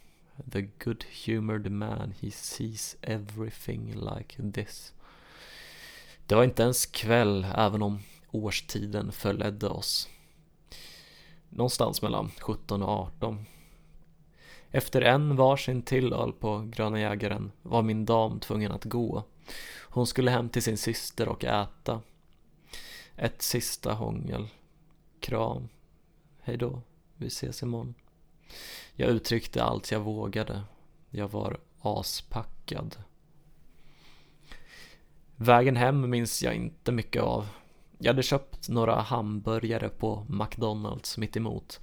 The 0.51 0.61
good 0.61 1.05
humored 1.25 1.71
man, 1.71 2.13
he 2.21 2.31
sees 2.31 2.97
everything 3.01 3.93
like 3.93 4.51
this. 4.51 4.93
Det 6.25 6.35
var 6.35 6.43
inte 6.43 6.63
ens 6.63 6.85
kväll, 6.85 7.47
även 7.55 7.81
om 7.81 7.99
årstiden 8.31 9.11
förledde 9.11 9.67
oss. 9.69 10.09
Någonstans 11.49 12.01
mellan 12.01 12.31
17 12.39 12.83
och 12.83 12.89
18. 12.89 13.45
Efter 14.71 15.01
en 15.01 15.35
varsin 15.35 15.81
till 15.81 16.13
öl 16.13 16.31
på 16.31 16.69
Gröna 16.71 16.99
Jägaren 16.99 17.51
var 17.61 17.81
min 17.81 18.05
dam 18.05 18.39
tvungen 18.39 18.71
att 18.71 18.83
gå. 18.83 19.23
Hon 19.81 20.07
skulle 20.07 20.31
hem 20.31 20.49
till 20.49 20.63
sin 20.63 20.77
syster 20.77 21.27
och 21.27 21.43
äta. 21.43 22.01
Ett 23.15 23.41
sista 23.41 23.93
hångel. 23.93 24.47
Kram. 25.19 25.69
Hej 26.41 26.57
då, 26.57 26.81
vi 27.17 27.27
ses 27.27 27.63
imorgon. 27.63 27.93
Jag 28.95 29.09
uttryckte 29.09 29.63
allt 29.63 29.91
jag 29.91 29.99
vågade. 29.99 30.61
Jag 31.09 31.27
var 31.27 31.59
aspackad. 31.81 32.95
Vägen 35.35 35.75
hem 35.75 36.09
minns 36.09 36.43
jag 36.43 36.55
inte 36.55 36.91
mycket 36.91 37.21
av. 37.21 37.47
Jag 37.97 38.13
hade 38.13 38.23
köpt 38.23 38.69
några 38.69 38.95
hamburgare 38.95 39.89
på 39.89 40.25
McDonalds 40.29 41.17
mitt 41.17 41.37
emot. 41.37 41.79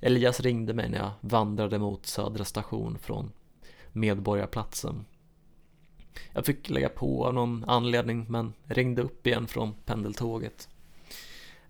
Elias 0.00 0.40
ringde 0.40 0.74
mig 0.74 0.88
när 0.88 0.98
jag 0.98 1.10
vandrade 1.20 1.78
mot 1.78 2.06
Södra 2.06 2.44
station 2.44 2.98
från 2.98 3.32
Medborgarplatsen. 3.92 5.04
Jag 6.32 6.46
fick 6.46 6.70
lägga 6.70 6.88
på 6.88 7.26
av 7.26 7.34
någon 7.34 7.64
anledning 7.64 8.26
men 8.28 8.52
ringde 8.64 9.02
upp 9.02 9.26
igen 9.26 9.46
från 9.46 9.74
pendeltåget. 9.84 10.68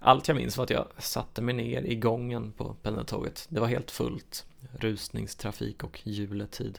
Allt 0.04 0.28
jag 0.28 0.36
minns 0.36 0.56
var 0.56 0.64
att 0.64 0.70
jag 0.70 0.86
satte 0.98 1.42
mig 1.42 1.54
ner 1.54 1.82
i 1.82 1.94
gången 1.94 2.52
på 2.52 2.74
pendeltåget. 2.82 3.46
Det 3.48 3.60
var 3.60 3.66
helt 3.66 3.90
fullt. 3.90 4.46
Rusningstrafik 4.72 5.84
och 5.84 6.00
juletid. 6.04 6.78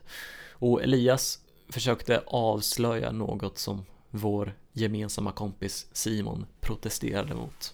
Och 0.50 0.84
Elias 0.84 1.40
försökte 1.70 2.24
avslöja 2.28 3.12
något 3.12 3.58
som 3.58 3.86
vår 4.10 4.54
gemensamma 4.74 5.32
kompis 5.32 5.88
Simon 5.92 6.46
protesterade 6.60 7.36
mot. 7.36 7.74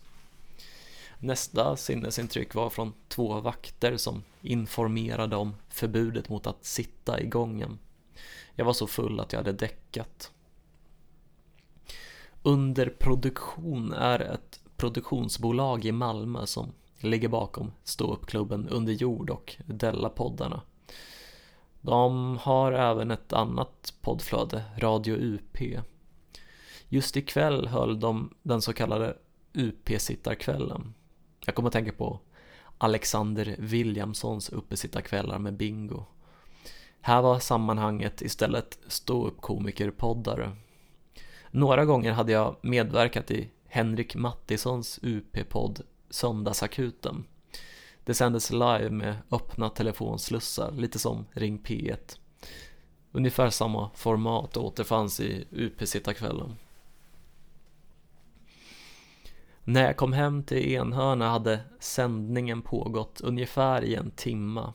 Nästa 1.20 1.76
sinnesintryck 1.76 2.56
var 2.56 2.70
från 2.70 2.94
två 3.08 3.40
vakter 3.40 3.98
som 3.98 4.24
informerade 4.42 5.36
om 5.36 5.56
förbudet 5.70 6.30
mot 6.30 6.48
att 6.48 6.66
sitta 6.66 7.20
i 7.20 7.26
gången. 7.26 7.80
Jag 8.56 8.66
var 8.66 8.74
så 8.74 8.88
full 8.88 9.20
att 9.20 9.34
jag 9.34 9.40
hade 9.40 9.54
däckat. 9.54 10.32
Underproduktion 12.44 13.94
är 13.94 14.20
ett 14.20 14.60
produktionsbolag 14.80 15.86
i 15.86 15.92
Malmö 15.92 16.46
som 16.46 16.72
ligger 17.00 17.28
bakom 17.28 17.72
ståuppklubben 17.84 18.70
Under 18.70 18.94
jord 18.94 19.30
och 19.30 19.56
Della-poddarna. 19.66 20.62
De 21.82 22.38
har 22.38 22.72
även 22.72 23.12
ett 23.12 23.34
annat 23.34 23.94
poddflöde, 24.02 24.64
Radio 24.78 25.16
UP. 25.16 25.58
Just 26.90 27.18
ikväll 27.18 27.68
höll 27.68 28.00
de 28.00 28.34
den 28.44 28.62
så 28.62 28.74
kallade 28.74 29.18
UP-sittarkvällen. 29.54 30.94
Jag 31.46 31.56
kommer 31.56 31.68
att 31.68 31.74
tänka 31.74 31.92
på 31.92 32.20
Alexander 32.78 33.56
Williamsons 33.60 34.50
uppesittarkvällar 34.50 35.40
med 35.40 35.58
bingo. 35.58 36.06
Här 37.02 37.22
var 37.22 37.40
sammanhanget 37.40 38.22
istället 38.22 38.80
ståuppkomikerpoddare. 38.88 40.52
Några 41.52 41.86
gånger 41.86 42.12
hade 42.12 42.32
jag 42.32 42.56
medverkat 42.62 43.32
i 43.32 43.50
Henrik 43.72 44.16
Mattissons 44.16 45.00
UP-podd 45.04 45.82
Söndagsakuten. 46.10 47.26
Det 48.04 48.14
sändes 48.14 48.52
live 48.52 48.90
med 48.90 49.16
öppna 49.32 49.70
telefonslussar, 49.70 50.72
lite 50.72 51.00
som 51.00 51.26
Ring 51.32 51.60
P1. 51.60 52.20
Ungefär 53.12 53.50
samma 53.50 53.90
format 53.96 54.58
återfanns 54.58 55.20
i 55.20 55.48
UP-sittarkvällen. 55.52 56.56
När 59.64 59.84
jag 59.84 59.98
kom 59.98 60.14
hem 60.14 60.44
till 60.44 60.74
Enhörna 60.74 61.30
hade 61.30 61.60
sändningen 61.80 62.62
pågått 62.62 63.22
ungefär 63.22 63.84
i 63.84 63.96
en 63.96 64.12
timma. 64.12 64.74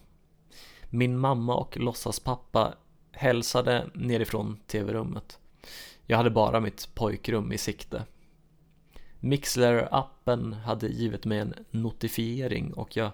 Min 0.91 1.19
mamma 1.19 1.55
och 1.55 1.79
låtsaspappa 1.79 2.75
hälsade 3.13 3.91
nerifrån 3.95 4.59
tv-rummet. 4.67 5.39
Jag 6.07 6.17
hade 6.17 6.31
bara 6.31 6.61
mitt 6.61 6.95
pojkrum 6.95 7.53
i 7.53 7.59
sikte. 7.59 8.05
Mixler-appen 9.25 10.53
hade 10.53 10.89
givit 10.89 11.25
mig 11.25 11.39
en 11.39 11.55
notifiering 11.71 12.75
och 12.75 12.97
jag 12.97 13.11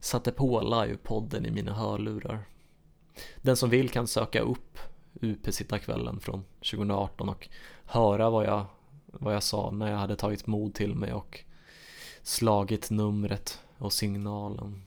satte 0.00 0.32
på 0.32 0.60
livepodden 0.60 1.46
i 1.46 1.50
mina 1.50 1.74
hörlurar. 1.74 2.44
Den 3.36 3.56
som 3.56 3.70
vill 3.70 3.88
kan 3.88 4.06
söka 4.06 4.40
upp 4.40 4.78
UP-sittarkvällen 5.20 6.20
från 6.20 6.44
2018 6.56 7.28
och 7.28 7.48
höra 7.84 8.30
vad 8.30 8.46
jag, 8.46 8.66
vad 9.06 9.34
jag 9.34 9.42
sa 9.42 9.70
när 9.70 9.90
jag 9.90 9.98
hade 9.98 10.16
tagit 10.16 10.46
mod 10.46 10.74
till 10.74 10.94
mig 10.94 11.12
och 11.12 11.44
slagit 12.22 12.90
numret 12.90 13.62
och 13.78 13.92
signalen. 13.92 14.82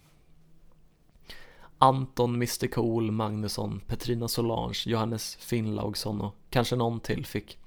Anton, 1.78 2.36
Mr 2.36 2.68
Cool, 2.68 3.12
Magnusson, 3.12 3.82
Petrina 3.88 4.28
Solange, 4.28 4.84
Johannes 4.86 5.36
Finnlaugsson 5.36 6.22
och 6.22 6.36
kanske 6.50 6.76
någon 6.76 7.00
till 7.00 7.26
fick 7.26 7.58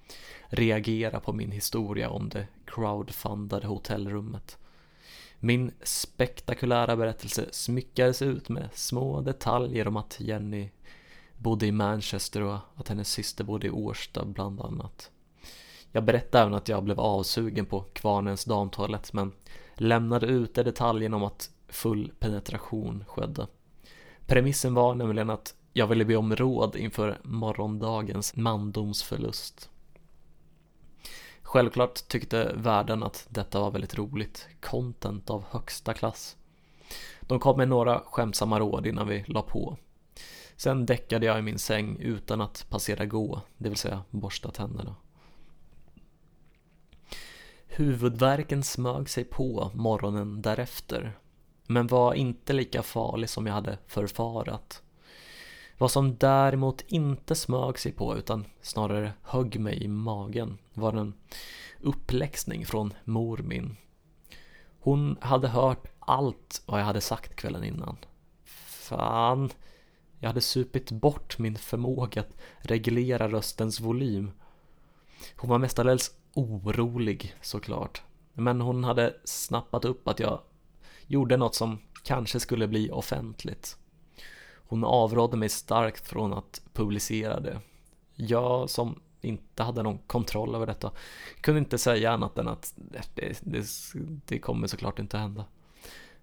reagera 0.46 1.20
på 1.20 1.32
min 1.32 1.50
historia 1.50 2.10
om 2.10 2.28
det 2.28 2.46
crowdfundade 2.74 3.66
hotellrummet. 3.66 4.58
Min 5.40 5.72
spektakulära 5.82 6.96
berättelse 6.96 7.46
smyckades 7.50 8.22
ut 8.22 8.48
med 8.48 8.68
små 8.72 9.20
detaljer 9.20 9.88
om 9.88 9.96
att 9.96 10.20
Jenny 10.20 10.70
bodde 11.36 11.66
i 11.66 11.72
Manchester 11.72 12.42
och 12.42 12.58
att 12.74 12.88
hennes 12.88 13.08
syster 13.08 13.44
bodde 13.44 13.66
i 13.66 13.70
Årsta 13.70 14.24
bland 14.24 14.60
annat. 14.60 15.10
Jag 15.92 16.04
berättade 16.04 16.42
även 16.42 16.54
att 16.54 16.68
jag 16.68 16.84
blev 16.84 17.00
avsugen 17.00 17.66
på 17.66 17.80
kvarnens 17.80 18.44
damtoalett 18.44 19.12
men 19.12 19.32
lämnade 19.74 20.26
ute 20.26 20.62
detaljen 20.62 21.14
om 21.14 21.22
att 21.22 21.50
full 21.68 22.12
penetration 22.18 23.04
skedde. 23.08 23.46
Premissen 24.26 24.74
var 24.74 24.94
nämligen 24.94 25.30
att 25.30 25.54
jag 25.72 25.86
ville 25.86 26.04
be 26.04 26.16
om 26.16 26.36
råd 26.36 26.76
inför 26.76 27.18
morgondagens 27.22 28.36
mandomsförlust. 28.36 29.70
Självklart 31.54 32.08
tyckte 32.08 32.52
världen 32.56 33.02
att 33.02 33.26
detta 33.30 33.60
var 33.60 33.70
väldigt 33.70 33.98
roligt, 33.98 34.48
content 34.60 35.30
av 35.30 35.44
högsta 35.50 35.94
klass. 35.94 36.36
De 37.20 37.40
kom 37.40 37.56
med 37.56 37.68
några 37.68 38.00
skämtsamma 38.00 38.60
råd 38.60 38.86
innan 38.86 39.08
vi 39.08 39.24
la 39.26 39.42
på. 39.42 39.76
Sen 40.56 40.86
däckade 40.86 41.26
jag 41.26 41.38
i 41.38 41.42
min 41.42 41.58
säng 41.58 41.96
utan 42.00 42.40
att 42.40 42.66
passera 42.70 43.06
gå, 43.06 43.40
det 43.58 43.68
vill 43.68 43.78
säga 43.78 44.02
borsta 44.10 44.50
tänderna. 44.50 44.96
Huvudvärken 47.66 48.62
smög 48.62 49.08
sig 49.08 49.24
på 49.24 49.70
morgonen 49.74 50.42
därefter, 50.42 51.18
men 51.66 51.86
var 51.86 52.14
inte 52.14 52.52
lika 52.52 52.82
farlig 52.82 53.28
som 53.28 53.46
jag 53.46 53.54
hade 53.54 53.78
förfarat. 53.86 54.82
Vad 55.78 55.90
som 55.90 56.16
däremot 56.16 56.84
inte 56.86 57.34
smög 57.34 57.78
sig 57.78 57.92
på 57.92 58.16
utan 58.16 58.44
snarare 58.60 59.12
högg 59.22 59.60
mig 59.60 59.84
i 59.84 59.88
magen 59.88 60.58
var 60.74 60.92
en 60.92 61.14
uppläxning 61.80 62.66
från 62.66 62.94
mor 63.04 63.38
min. 63.38 63.76
Hon 64.80 65.16
hade 65.20 65.48
hört 65.48 65.86
allt 65.98 66.62
vad 66.66 66.80
jag 66.80 66.84
hade 66.84 67.00
sagt 67.00 67.36
kvällen 67.36 67.64
innan. 67.64 67.96
Fan, 68.44 69.50
jag 70.18 70.28
hade 70.28 70.40
supit 70.40 70.90
bort 70.90 71.38
min 71.38 71.56
förmåga 71.56 72.20
att 72.20 72.36
reglera 72.58 73.28
röstens 73.28 73.80
volym. 73.80 74.30
Hon 75.36 75.50
var 75.50 75.58
mestadels 75.58 76.14
orolig 76.34 77.34
såklart. 77.40 78.02
Men 78.32 78.60
hon 78.60 78.84
hade 78.84 79.14
snappat 79.24 79.84
upp 79.84 80.08
att 80.08 80.20
jag 80.20 80.40
gjorde 81.06 81.36
något 81.36 81.54
som 81.54 81.78
kanske 82.02 82.40
skulle 82.40 82.68
bli 82.68 82.90
offentligt. 82.90 83.78
Hon 84.66 84.84
avrådde 84.84 85.36
mig 85.36 85.48
starkt 85.48 86.06
från 86.06 86.32
att 86.32 86.62
publicera 86.72 87.40
det. 87.40 87.60
Jag 88.14 88.70
som 88.70 89.00
inte 89.20 89.62
hade 89.62 89.82
någon 89.82 89.98
kontroll 89.98 90.54
över 90.54 90.66
detta 90.66 90.92
kunde 91.40 91.58
inte 91.58 91.78
säga 91.78 92.12
annat 92.12 92.38
än 92.38 92.48
att 92.48 92.72
det, 93.14 93.40
det, 93.40 93.66
det 94.26 94.38
kommer 94.38 94.66
såklart 94.66 94.98
inte 94.98 95.18
hända. 95.18 95.44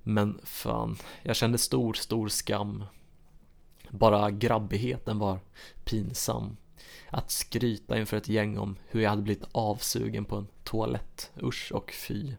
Men 0.04 0.40
fan, 0.44 0.98
jag 1.24 1.36
kände 1.36 1.58
stor, 1.58 1.94
stor 1.94 2.28
skam. 2.28 2.84
Bara 3.90 4.32
grabbigheten 4.32 5.20
var 5.20 5.40
pinsam. 5.84 6.58
Att 7.10 7.32
skryta 7.32 8.00
inför 8.00 8.18
ett 8.18 8.30
gäng 8.30 8.58
om 8.58 8.76
hur 8.88 9.02
jag 9.02 9.10
hade 9.10 9.22
blivit 9.22 9.48
avsugen 9.52 10.26
på 10.26 10.36
en 10.36 10.48
toalett, 10.64 11.32
usch 11.44 11.72
och 11.74 11.92
fy. 11.92 12.34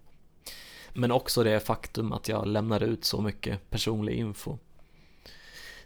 Men 0.94 1.12
också 1.12 1.42
det 1.42 1.60
faktum 1.60 2.12
att 2.12 2.28
jag 2.28 2.46
lämnade 2.46 2.86
ut 2.86 3.04
så 3.04 3.20
mycket 3.20 3.70
personlig 3.70 4.14
info. 4.14 4.58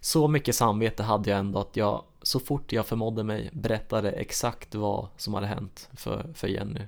Så 0.07 0.29
mycket 0.29 0.55
samvete 0.55 1.03
hade 1.03 1.31
jag 1.31 1.39
ändå 1.39 1.59
att 1.59 1.77
jag 1.77 2.05
så 2.23 2.41
fort 2.41 2.73
jag 2.73 2.87
förmådde 2.87 3.25
mig 3.25 3.51
berättade 3.53 4.11
exakt 4.11 4.75
vad 4.75 5.09
som 5.17 5.35
hade 5.35 5.47
hänt 5.47 5.89
för, 5.97 6.33
för 6.35 6.49
Jenny. 6.49 6.81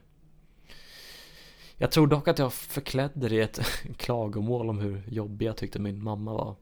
Jag 1.77 1.91
tror 1.91 2.07
dock 2.07 2.29
att 2.29 2.39
jag 2.39 2.53
förklädde 2.53 3.29
det 3.29 3.35
i 3.35 3.41
ett 3.41 3.61
klagomål 3.97 4.69
om 4.69 4.79
hur 4.79 5.03
jobbig 5.09 5.47
jag 5.47 5.57
tyckte 5.57 5.79
min 5.79 6.03
mamma 6.03 6.33
var. 6.33 6.57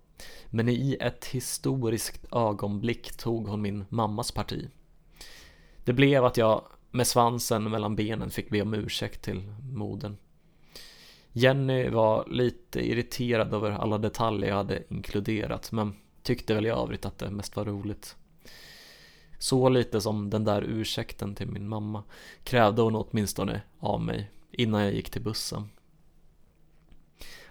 Men 0.47 0.69
i 0.69 0.97
ett 1.01 1.25
historiskt 1.25 2.27
ögonblick 2.33 3.17
tog 3.17 3.49
hon 3.49 3.63
min 3.63 3.85
mammas 3.89 4.33
parti. 4.33 4.69
Det 5.85 5.93
blev 5.93 6.25
att 6.25 6.37
jag 6.37 6.63
med 6.91 7.07
svansen 7.07 7.71
mellan 7.71 7.97
benen 7.97 8.31
fick 8.31 8.51
be 8.51 8.63
om 8.63 8.75
ursäkt 8.75 9.23
till 9.23 9.55
modern. 9.73 10.17
Jenny 11.33 11.89
var 11.89 12.25
lite 12.31 12.81
irriterad 12.91 13.55
över 13.55 13.71
alla 13.71 13.99
detaljer 13.99 14.49
jag 14.49 14.57
hade 14.57 14.83
inkluderat 14.89 15.73
men 15.73 15.95
tyckte 16.27 16.55
väl 16.55 16.67
i 16.67 16.71
övrigt 16.71 17.05
att 17.05 17.19
det 17.19 17.31
mest 17.31 17.57
var 17.57 17.65
roligt. 17.65 18.17
Så 19.39 19.69
lite 19.69 20.01
som 20.01 20.31
den 20.31 20.45
där 20.45 20.63
ursäkten 20.63 21.35
till 21.35 21.49
min 21.49 21.69
mamma 21.69 22.05
krävde 22.45 22.83
hon 22.83 22.95
åtminstone 22.95 23.63
av 23.79 24.01
mig 24.01 24.31
innan 24.51 24.83
jag 24.83 24.95
gick 24.95 25.11
till 25.11 25.23
bussen. 25.23 25.69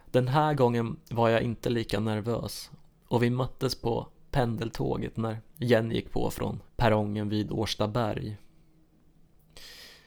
Den 0.05 0.27
här 0.27 0.53
gången 0.53 0.99
var 1.09 1.29
jag 1.29 1.41
inte 1.41 1.69
lika 1.69 1.99
nervös 1.99 2.71
och 3.07 3.23
vi 3.23 3.29
möttes 3.29 3.81
på 3.81 4.07
pendeltåget 4.31 5.17
när 5.17 5.41
Jenny 5.57 5.95
gick 5.95 6.11
på 6.11 6.29
från 6.29 6.61
perrongen 6.75 7.29
vid 7.29 7.51
Årstaberg. 7.51 8.37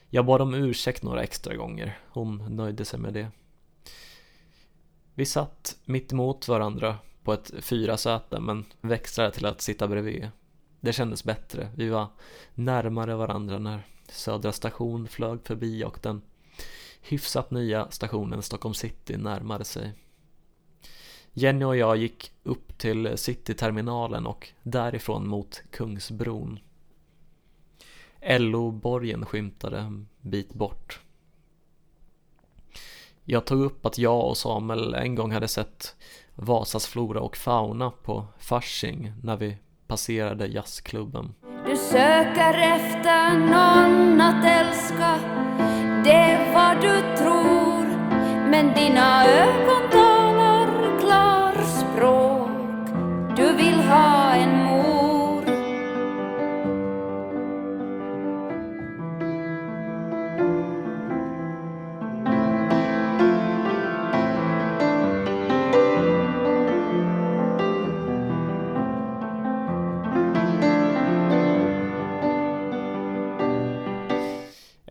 Jag 0.09 0.25
bad 0.25 0.41
om 0.41 0.53
ursäkt 0.53 1.03
några 1.03 1.23
extra 1.23 1.55
gånger, 1.55 1.99
hon 2.09 2.55
nöjde 2.55 2.85
sig 2.85 2.99
med 2.99 3.13
det. 3.13 3.31
Vi 5.13 5.25
satt 5.25 5.77
mitt 5.85 6.11
emot 6.11 6.47
varandra 6.47 6.97
på 7.23 7.33
ett 7.33 7.51
fyrasäte 7.59 8.39
men 8.39 8.65
växlade 8.81 9.31
till 9.31 9.45
att 9.45 9.61
sitta 9.61 9.87
bredvid. 9.87 10.29
Det 10.79 10.93
kändes 10.93 11.23
bättre, 11.23 11.69
vi 11.75 11.89
var 11.89 12.07
närmare 12.55 13.15
varandra 13.15 13.59
när 13.59 13.83
Södra 14.07 14.51
station 14.51 15.07
flög 15.07 15.39
förbi 15.43 15.83
och 15.83 15.99
den 16.01 16.21
hyfsat 17.01 17.51
nya 17.51 17.91
stationen 17.91 18.41
Stockholm 18.41 18.73
city 18.73 19.17
närmade 19.17 19.63
sig. 19.65 19.93
Jenny 21.33 21.65
och 21.65 21.77
jag 21.77 21.97
gick 21.97 22.31
upp 22.43 22.77
till 22.77 23.17
cityterminalen 23.17 24.27
och 24.27 24.49
därifrån 24.63 25.27
mot 25.27 25.61
Kungsbron. 25.71 26.59
LO-borgen 28.21 29.25
skymtade 29.25 29.79
en 29.79 30.07
bit 30.21 30.53
bort. 30.53 30.99
Jag 33.23 33.45
tog 33.45 33.61
upp 33.61 33.85
att 33.85 33.97
jag 33.97 34.29
och 34.29 34.37
Samuel 34.37 34.93
en 34.93 35.15
gång 35.15 35.31
hade 35.31 35.47
sett 35.47 35.95
Vasas 36.41 36.87
flora 36.87 37.21
och 37.21 37.37
fauna 37.37 37.91
på 37.91 38.25
Fasching 38.37 39.13
när 39.23 39.37
vi 39.37 39.57
passerade 39.87 40.47
jazzklubben. 40.47 41.33
Du 41.65 41.77
söker 41.77 42.53
efter 42.53 43.37
någon 43.37 44.21
att 44.21 44.45
älska. 44.45 45.19
Det 46.03 46.11
är 46.11 46.53
vad 46.53 46.81
du 46.81 47.17
tror. 47.17 47.85
Men 48.49 48.73
dina 48.75 49.25
ögon 49.25 49.89
talar 49.91 50.99
klarspråk. 50.99 52.49
Du 53.37 53.53
vill 53.55 53.79
ha 53.79 54.18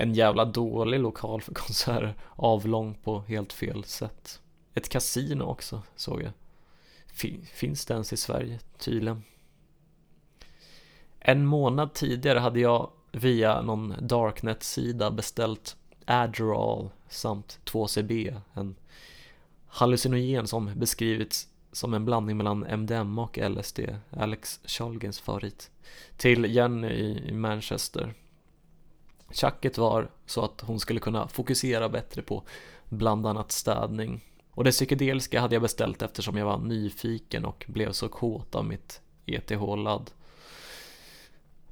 En 0.08 0.14
jävla 0.14 0.44
dålig 0.44 1.00
lokal 1.00 1.40
för 1.40 1.54
konserter, 1.54 2.14
avlång 2.36 2.94
på 3.04 3.20
helt 3.20 3.52
fel 3.52 3.84
sätt. 3.84 4.40
Ett 4.74 4.88
kasino 4.88 5.44
också, 5.44 5.82
såg 5.96 6.22
jag. 6.22 6.32
Fin- 7.06 7.46
finns 7.54 7.86
det 7.86 7.94
ens 7.94 8.12
i 8.12 8.16
Sverige? 8.16 8.58
Tydligen. 8.78 9.22
En 11.20 11.46
månad 11.46 11.94
tidigare 11.94 12.38
hade 12.38 12.60
jag 12.60 12.90
via 13.12 13.62
någon 13.62 13.94
Darknet-sida 14.00 15.10
beställt 15.10 15.76
Adderall 16.04 16.90
samt 17.08 17.60
2CB, 17.64 18.40
en 18.54 18.76
hallucinogen 19.66 20.46
som 20.46 20.70
beskrivits 20.76 21.48
som 21.72 21.94
en 21.94 22.04
blandning 22.04 22.36
mellan 22.36 22.66
MDMA 22.78 23.22
och 23.22 23.38
LSD, 23.38 23.80
Alex 24.10 24.60
Chalgens 24.64 25.20
favorit, 25.20 25.70
till 26.16 26.54
Jenny 26.54 26.88
i 27.28 27.32
Manchester. 27.32 28.14
Tjacket 29.30 29.78
var 29.78 30.10
så 30.26 30.44
att 30.44 30.60
hon 30.60 30.80
skulle 30.80 31.00
kunna 31.00 31.28
fokusera 31.28 31.88
bättre 31.88 32.22
på 32.22 32.42
bland 32.88 33.26
annat 33.26 33.52
städning. 33.52 34.24
Och 34.50 34.64
det 34.64 34.70
psykedeliska 34.70 35.40
hade 35.40 35.54
jag 35.54 35.62
beställt 35.62 36.02
eftersom 36.02 36.36
jag 36.36 36.46
var 36.46 36.58
nyfiken 36.58 37.44
och 37.44 37.64
blev 37.68 37.92
så 37.92 38.08
kåt 38.08 38.54
av 38.54 38.64
mitt 38.64 39.00
ETH-ladd. 39.26 40.10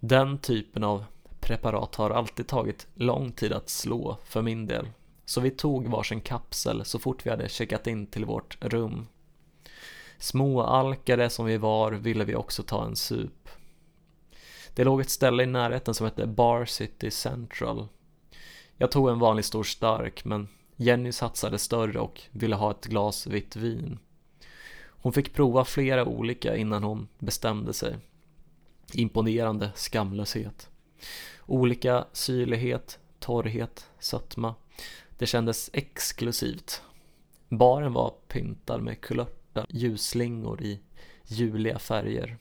Den 0.01 0.39
typen 0.39 0.85
av 0.85 1.05
preparat 1.41 1.95
har 1.95 2.11
alltid 2.11 2.47
tagit 2.47 2.87
lång 2.95 3.33
tid 3.33 3.53
att 3.53 3.69
slå 3.69 4.17
för 4.25 4.43
min 4.43 4.67
del. 4.67 4.89
Så 5.25 5.41
vi 5.41 5.51
tog 5.51 5.87
varsin 5.87 6.21
kapsel 6.21 6.85
så 6.85 6.99
fort 6.99 7.27
vi 7.27 7.31
hade 7.31 7.49
checkat 7.49 7.87
in 7.87 8.07
till 8.07 8.25
vårt 8.25 8.59
rum. 8.61 9.07
Småalkade 10.19 11.31
som 11.31 11.47
vi 11.47 11.57
var 11.57 11.93
ville 11.93 12.25
vi 12.25 12.35
också 12.35 12.63
ta 12.63 12.85
en 12.85 12.97
sup. 12.97 13.49
Det 14.77 14.85
låg 14.85 15.01
ett 15.01 15.11
ställe 15.11 15.43
i 15.43 15.47
närheten 15.47 15.95
som 15.95 16.05
hette 16.05 16.27
Bar 16.27 16.65
City 16.65 17.11
Central. 17.11 17.89
Jag 18.77 18.91
tog 18.91 19.09
en 19.09 19.19
vanlig 19.19 19.45
stor 19.45 19.65
stark 19.65 20.25
men 20.25 20.49
Jenny 20.77 21.13
satsade 21.13 21.59
större 21.59 21.99
och 21.99 22.23
ville 22.31 22.57
ha 22.57 22.71
ett 22.71 22.87
glas 22.87 23.27
vitt 23.27 23.57
vin. 23.57 23.99
Hon 24.79 25.13
fick 25.13 25.35
prova 25.35 25.65
flera 25.65 26.05
olika 26.05 26.57
innan 26.57 26.83
hon 26.83 27.09
bestämde 27.19 27.73
sig. 27.73 27.97
Imponerande 28.93 29.71
skamlöshet. 29.75 30.69
Olika 31.47 32.07
syrlighet, 32.13 32.99
torrhet, 33.19 33.91
sötma. 33.99 34.55
Det 35.19 35.27
kändes 35.27 35.71
exklusivt. 35.73 36.83
Baren 37.49 37.93
var 37.93 38.15
pyntad 38.29 38.83
med 38.83 39.01
kulörta 39.01 39.67
ljusslingor 39.69 40.63
i 40.63 40.81
juliga 41.25 41.79
färger. 41.79 42.39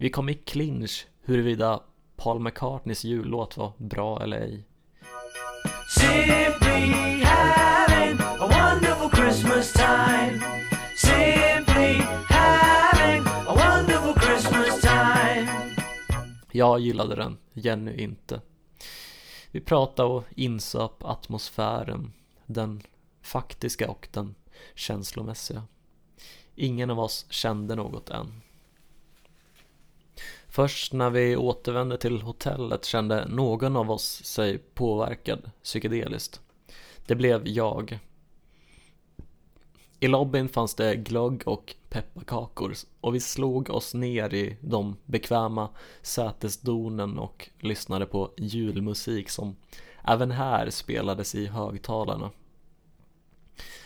Vi 0.00 0.10
kom 0.10 0.28
i 0.28 0.34
clinch 0.34 1.06
huruvida 1.20 1.82
Paul 2.16 2.40
McCartneys 2.40 3.04
jullåt 3.04 3.56
var 3.56 3.72
bra 3.78 4.22
eller 4.22 4.40
ej. 4.40 4.64
Simply 5.98 7.22
having 7.24 8.20
a 8.20 8.48
wonderful 8.48 9.10
Christmas 9.10 9.72
time. 9.72 10.40
Simply 10.96 12.02
having 12.28 13.22
a 13.26 13.54
wonderful 13.54 14.22
Christmas 14.22 14.80
time. 14.80 15.48
Jag 16.52 16.80
gillade 16.80 17.16
den, 17.16 17.38
Jenny 17.52 18.02
inte. 18.02 18.40
Vi 19.50 19.60
pratade 19.60 20.08
och 20.08 20.24
insöp 20.36 21.04
atmosfären, 21.04 22.12
den 22.46 22.82
faktiska 23.22 23.90
och 23.90 24.08
den 24.12 24.34
känslomässiga. 24.74 25.62
Ingen 26.54 26.90
av 26.90 27.00
oss 27.00 27.26
kände 27.30 27.74
något 27.74 28.10
än. 28.10 28.40
Först 30.58 30.92
när 30.92 31.10
vi 31.10 31.36
återvände 31.36 31.98
till 31.98 32.22
hotellet 32.22 32.84
kände 32.84 33.28
någon 33.28 33.76
av 33.76 33.90
oss 33.90 34.24
sig 34.24 34.58
påverkad 34.58 35.50
psykedeliskt. 35.62 36.40
Det 37.06 37.14
blev 37.14 37.48
jag. 37.48 37.98
I 40.00 40.08
lobbyn 40.08 40.48
fanns 40.48 40.74
det 40.74 40.96
glögg 40.96 41.42
och 41.48 41.74
pepparkakor 41.88 42.74
och 43.00 43.14
vi 43.14 43.20
slog 43.20 43.70
oss 43.70 43.94
ner 43.94 44.34
i 44.34 44.56
de 44.60 44.96
bekväma 45.04 45.68
sätesdonen 46.02 47.18
och 47.18 47.48
lyssnade 47.58 48.06
på 48.06 48.30
julmusik 48.36 49.30
som 49.30 49.56
även 50.04 50.30
här 50.30 50.70
spelades 50.70 51.34
i 51.34 51.46
högtalarna. 51.46 52.30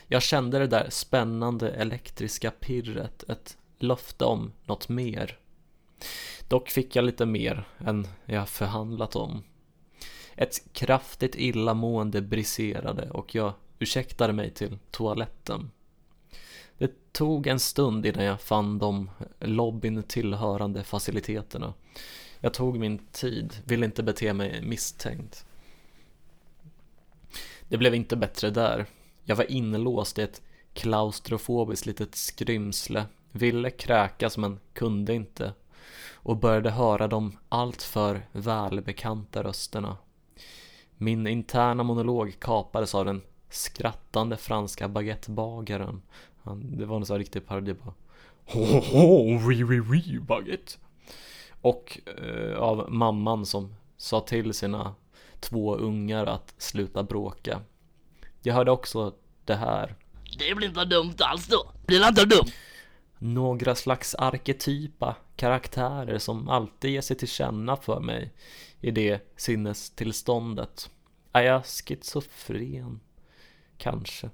Jag 0.07 0.23
kände 0.23 0.59
det 0.59 0.67
där 0.67 0.87
spännande 0.91 1.71
elektriska 1.71 2.51
pirret, 2.51 3.23
ett 3.29 3.57
löfte 3.79 4.25
om 4.25 4.53
något 4.65 4.89
mer. 4.89 5.39
Dock 6.53 6.71
fick 6.71 6.97
jag 6.97 7.05
lite 7.05 7.27
mer 7.27 7.65
än 7.79 8.07
jag 8.25 8.49
förhandlat 8.49 9.17
om. 9.17 9.43
Ett 10.37 10.73
kraftigt 10.73 11.37
illamående 11.37 12.23
briserade 12.23 13.11
och 13.11 13.35
jag 13.35 13.53
ursäktade 13.79 14.33
mig 14.33 14.51
till 14.51 14.79
toaletten. 14.91 15.71
Det 16.79 17.13
tog 17.13 17.47
en 17.47 17.61
stund 17.61 18.07
innan 18.07 18.25
jag 18.25 18.41
fann 18.41 18.79
de 18.79 19.11
lobbyn 19.41 20.03
tillhörande 20.03 20.85
faciliteterna. 20.85 21.75
Jag 22.41 22.55
tog 22.55 22.79
min 22.79 22.99
tid, 22.99 23.55
ville 23.65 23.87
inte 23.87 24.03
bete 24.03 24.33
mig 24.33 24.63
misstänkt. 24.63 25.47
Det 27.69 27.79
blev 27.79 27.95
inte 27.95 28.17
bättre 28.17 28.51
där. 28.51 28.87
Jag 29.25 29.37
var 29.37 29.51
inlåst 29.51 30.19
i 30.19 30.23
ett 30.23 30.43
klaustrofobiskt 30.75 31.87
litet 31.87 32.15
skrymsle, 32.15 33.05
ville 33.31 33.71
kräkas 33.71 34.39
men 34.39 34.61
kunde 34.73 35.15
inte 35.15 35.53
och 36.23 36.37
började 36.37 36.71
höra 36.71 37.09
de 37.09 37.39
alltför 37.49 38.27
välbekanta 38.33 39.43
rösterna. 39.43 39.97
Min 40.97 41.27
interna 41.27 41.83
monolog 41.83 42.37
kapades 42.41 42.95
av 42.95 43.05
den 43.05 43.23
skrattande 43.51 44.37
franska 44.37 44.89
baguettebagaren. 44.89 46.03
Han, 46.43 46.79
det 46.79 46.87
var 46.87 46.97
en 46.97 47.07
sån 47.07 47.15
här 47.15 47.19
riktig 47.19 47.47
parodi 47.47 47.75
på 47.75 47.95
Ho 48.45 48.65
ho, 48.65 49.39
oui 49.49 49.65
oui 49.65 49.81
oui 49.81 50.19
baguette. 50.21 50.73
Och 51.61 51.99
eh, 52.19 52.59
av 52.59 52.93
mamman 52.93 53.47
som 53.47 53.75
sa 53.97 54.21
till 54.21 54.55
sina 54.55 54.95
två 55.41 55.77
ungar 55.77 56.27
att 56.27 56.55
sluta 56.59 57.03
bråka. 57.03 57.61
Jag 58.43 58.55
hörde 58.55 58.71
också 58.71 59.15
det 59.45 59.55
här. 59.55 59.95
Det 60.39 60.55
blir 60.55 60.69
inte 60.69 60.85
dumt 60.85 61.17
alls 61.19 61.47
då. 61.47 61.73
Blir 61.87 62.09
inte 62.09 62.25
dumt. 62.25 62.51
Några 63.25 63.75
slags 63.75 64.15
arketypa 64.15 65.17
karaktärer 65.37 66.19
som 66.19 66.49
alltid 66.49 66.91
ger 66.91 67.01
sig 67.01 67.17
till 67.17 67.29
känna 67.29 67.77
för 67.77 68.01
mig 68.01 68.33
i 68.81 68.91
det 68.91 69.33
sinnestillståndet. 69.37 70.91
Är 71.33 71.43
jag 71.43 71.63
schizofren? 71.67 73.01
Kanske. 73.77 74.31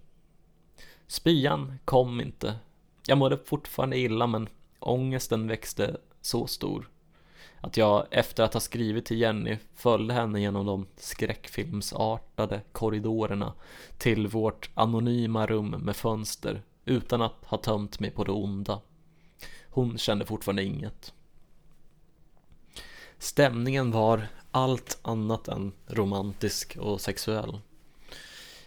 Spyan 1.07 1.79
kom 1.85 2.20
inte. 2.20 2.59
Jag 3.07 3.18
mådde 3.18 3.38
fortfarande 3.44 3.98
illa 3.98 4.27
men 4.27 4.48
ångesten 4.79 5.48
växte 5.48 5.96
så 6.20 6.46
stor 6.46 6.88
att 7.61 7.77
jag 7.77 8.07
efter 8.11 8.42
att 8.42 8.55
ha 8.55 8.61
skrivit 8.61 9.05
till 9.05 9.20
Jenny 9.20 9.57
följde 9.74 10.14
henne 10.14 10.40
genom 10.40 10.66
de 10.66 10.87
skräckfilmsartade 10.96 12.61
korridorerna 12.72 13.53
till 13.98 14.27
vårt 14.27 14.70
anonyma 14.74 15.46
rum 15.46 15.70
med 15.70 15.96
fönster 15.96 16.62
utan 16.88 17.22
att 17.22 17.44
ha 17.44 17.59
tömt 17.59 18.01
mig 18.01 18.11
på 18.11 18.24
det 18.24 18.33
onda. 18.33 18.81
Hon 19.70 19.98
kände 19.98 20.27
fortfarande 20.27 20.64
inget. 20.64 21.12
Stämningen 23.18 23.90
var 23.90 24.29
allt 24.51 24.98
annat 25.03 25.48
än 25.48 25.72
romantisk 25.87 26.77
och 26.81 27.01
sexuell. 27.01 27.59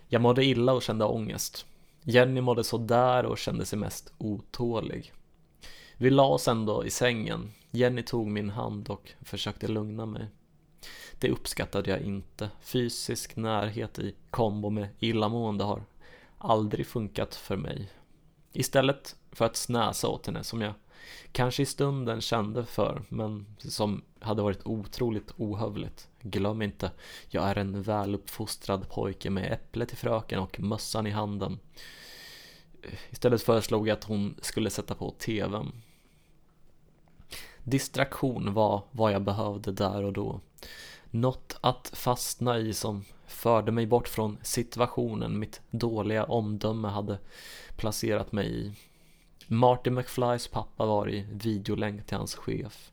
Jag 0.08 0.22
mådde 0.22 0.46
illa 0.46 0.74
och 0.74 0.84
kände 0.84 1.06
ångest. 1.06 1.66
Jenny 2.02 2.42
mådde 2.42 2.64
sådär 2.64 3.26
och 3.26 3.38
kände 3.38 3.66
sig 3.66 3.80
mest 3.80 4.14
otålig. 4.18 5.14
Vi 5.98 6.10
la 6.10 6.24
oss 6.24 6.48
ändå 6.48 6.86
i 6.86 6.90
sängen. 6.90 7.52
Jenny 7.72 8.04
tog 8.04 8.28
min 8.28 8.50
hand 8.50 8.90
och 8.90 9.12
försökte 9.22 9.68
lugna 9.68 10.06
mig. 10.06 10.28
Det 11.20 11.30
uppskattade 11.30 11.90
jag 11.90 12.02
inte. 12.02 12.50
Fysisk 12.62 13.36
närhet 13.36 14.00
i 14.00 14.16
kombo 14.30 14.70
med 14.70 14.88
illamående 15.00 15.64
har 15.64 15.84
aldrig 16.38 16.88
funkat 16.88 17.36
för 17.36 17.58
mig. 17.58 17.90
Istället 18.54 19.16
för 19.32 19.46
att 19.46 19.56
snäsa 19.56 20.08
åt 20.08 20.26
henne 20.26 20.44
som 20.44 20.62
jag 20.62 20.74
kanske 21.32 21.64
i 21.64 21.66
stunden 21.66 22.22
kände 22.22 22.66
för 22.66 23.02
men 23.10 23.46
som 23.58 24.02
hade 24.20 24.42
varit 24.42 24.66
otroligt 24.66 25.32
ohövligt. 25.38 26.08
Glöm 26.22 26.62
inte, 26.62 26.92
jag 27.30 27.50
är 27.50 27.58
en 27.58 27.82
väluppfostrad 27.82 28.90
pojke 28.90 29.30
med 29.30 29.54
äpple 29.54 29.86
till 29.86 29.98
fröken 29.98 30.40
och 30.40 30.60
mössan 30.60 31.08
i 31.08 31.10
handen. 31.10 31.60
Istället 33.10 33.42
föreslog 33.42 33.88
jag 33.88 33.98
att 33.98 34.04
hon 34.04 34.36
skulle 34.42 34.70
sätta 34.70 34.96
på 34.96 35.12
TVn. 35.12 35.72
Distraktion 37.64 38.54
var 38.54 38.84
vad 38.92 39.12
jag 39.12 39.22
behövde 39.22 39.72
där 39.72 40.04
och 40.04 40.14
då. 40.14 40.40
Något 41.10 41.58
att 41.62 41.92
fastna 41.94 42.58
i 42.58 42.74
som 42.74 43.06
förde 43.32 43.72
mig 43.72 43.86
bort 43.86 44.08
från 44.08 44.38
situationen 44.42 45.40
mitt 45.40 45.62
dåliga 45.70 46.24
omdöme 46.24 46.88
hade 46.88 47.20
placerat 47.76 48.32
mig 48.32 48.60
i. 48.60 48.74
Marty 49.48 49.90
McFlys 49.90 50.48
pappa 50.48 50.86
var 50.86 51.10
i 51.10 51.28
videolänk 51.32 52.06
till 52.06 52.18
hans 52.18 52.36
chef. 52.36 52.92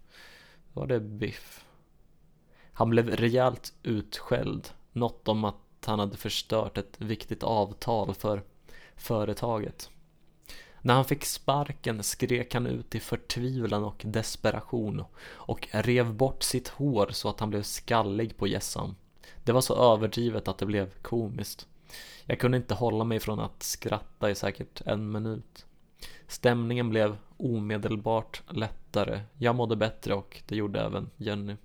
Var 0.72 0.86
det 0.86 1.00
Biff? 1.00 1.64
Han 2.72 2.90
blev 2.90 3.10
rejält 3.10 3.72
utskälld. 3.82 4.68
Något 4.92 5.28
om 5.28 5.44
att 5.44 5.56
han 5.84 5.98
hade 5.98 6.16
förstört 6.16 6.78
ett 6.78 7.00
viktigt 7.00 7.42
avtal 7.42 8.14
för 8.14 8.42
företaget. 8.96 9.90
När 10.80 10.94
han 10.94 11.04
fick 11.04 11.24
sparken 11.24 12.02
skrek 12.02 12.54
han 12.54 12.66
ut 12.66 12.94
i 12.94 13.00
förtvivlan 13.00 13.84
och 13.84 14.02
desperation 14.06 15.04
och 15.20 15.68
rev 15.70 16.14
bort 16.14 16.42
sitt 16.42 16.68
hår 16.68 17.08
så 17.12 17.28
att 17.28 17.40
han 17.40 17.50
blev 17.50 17.62
skallig 17.62 18.36
på 18.36 18.46
gässan. 18.46 18.96
Det 19.44 19.52
var 19.52 19.60
så 19.60 19.94
överdrivet 19.94 20.48
att 20.48 20.58
det 20.58 20.66
blev 20.66 20.90
komiskt. 21.02 21.66
Jag 22.24 22.40
kunde 22.40 22.56
inte 22.56 22.74
hålla 22.74 23.04
mig 23.04 23.20
från 23.20 23.40
att 23.40 23.62
skratta 23.62 24.30
i 24.30 24.34
säkert 24.34 24.80
en 24.86 25.10
minut. 25.10 25.66
Stämningen 26.26 26.90
blev 26.90 27.16
omedelbart 27.36 28.42
lättare. 28.50 29.20
Jag 29.38 29.54
mådde 29.54 29.76
bättre 29.76 30.14
och 30.14 30.42
det 30.46 30.56
gjorde 30.56 30.80
även 30.80 31.10
Jenny. 31.16 31.56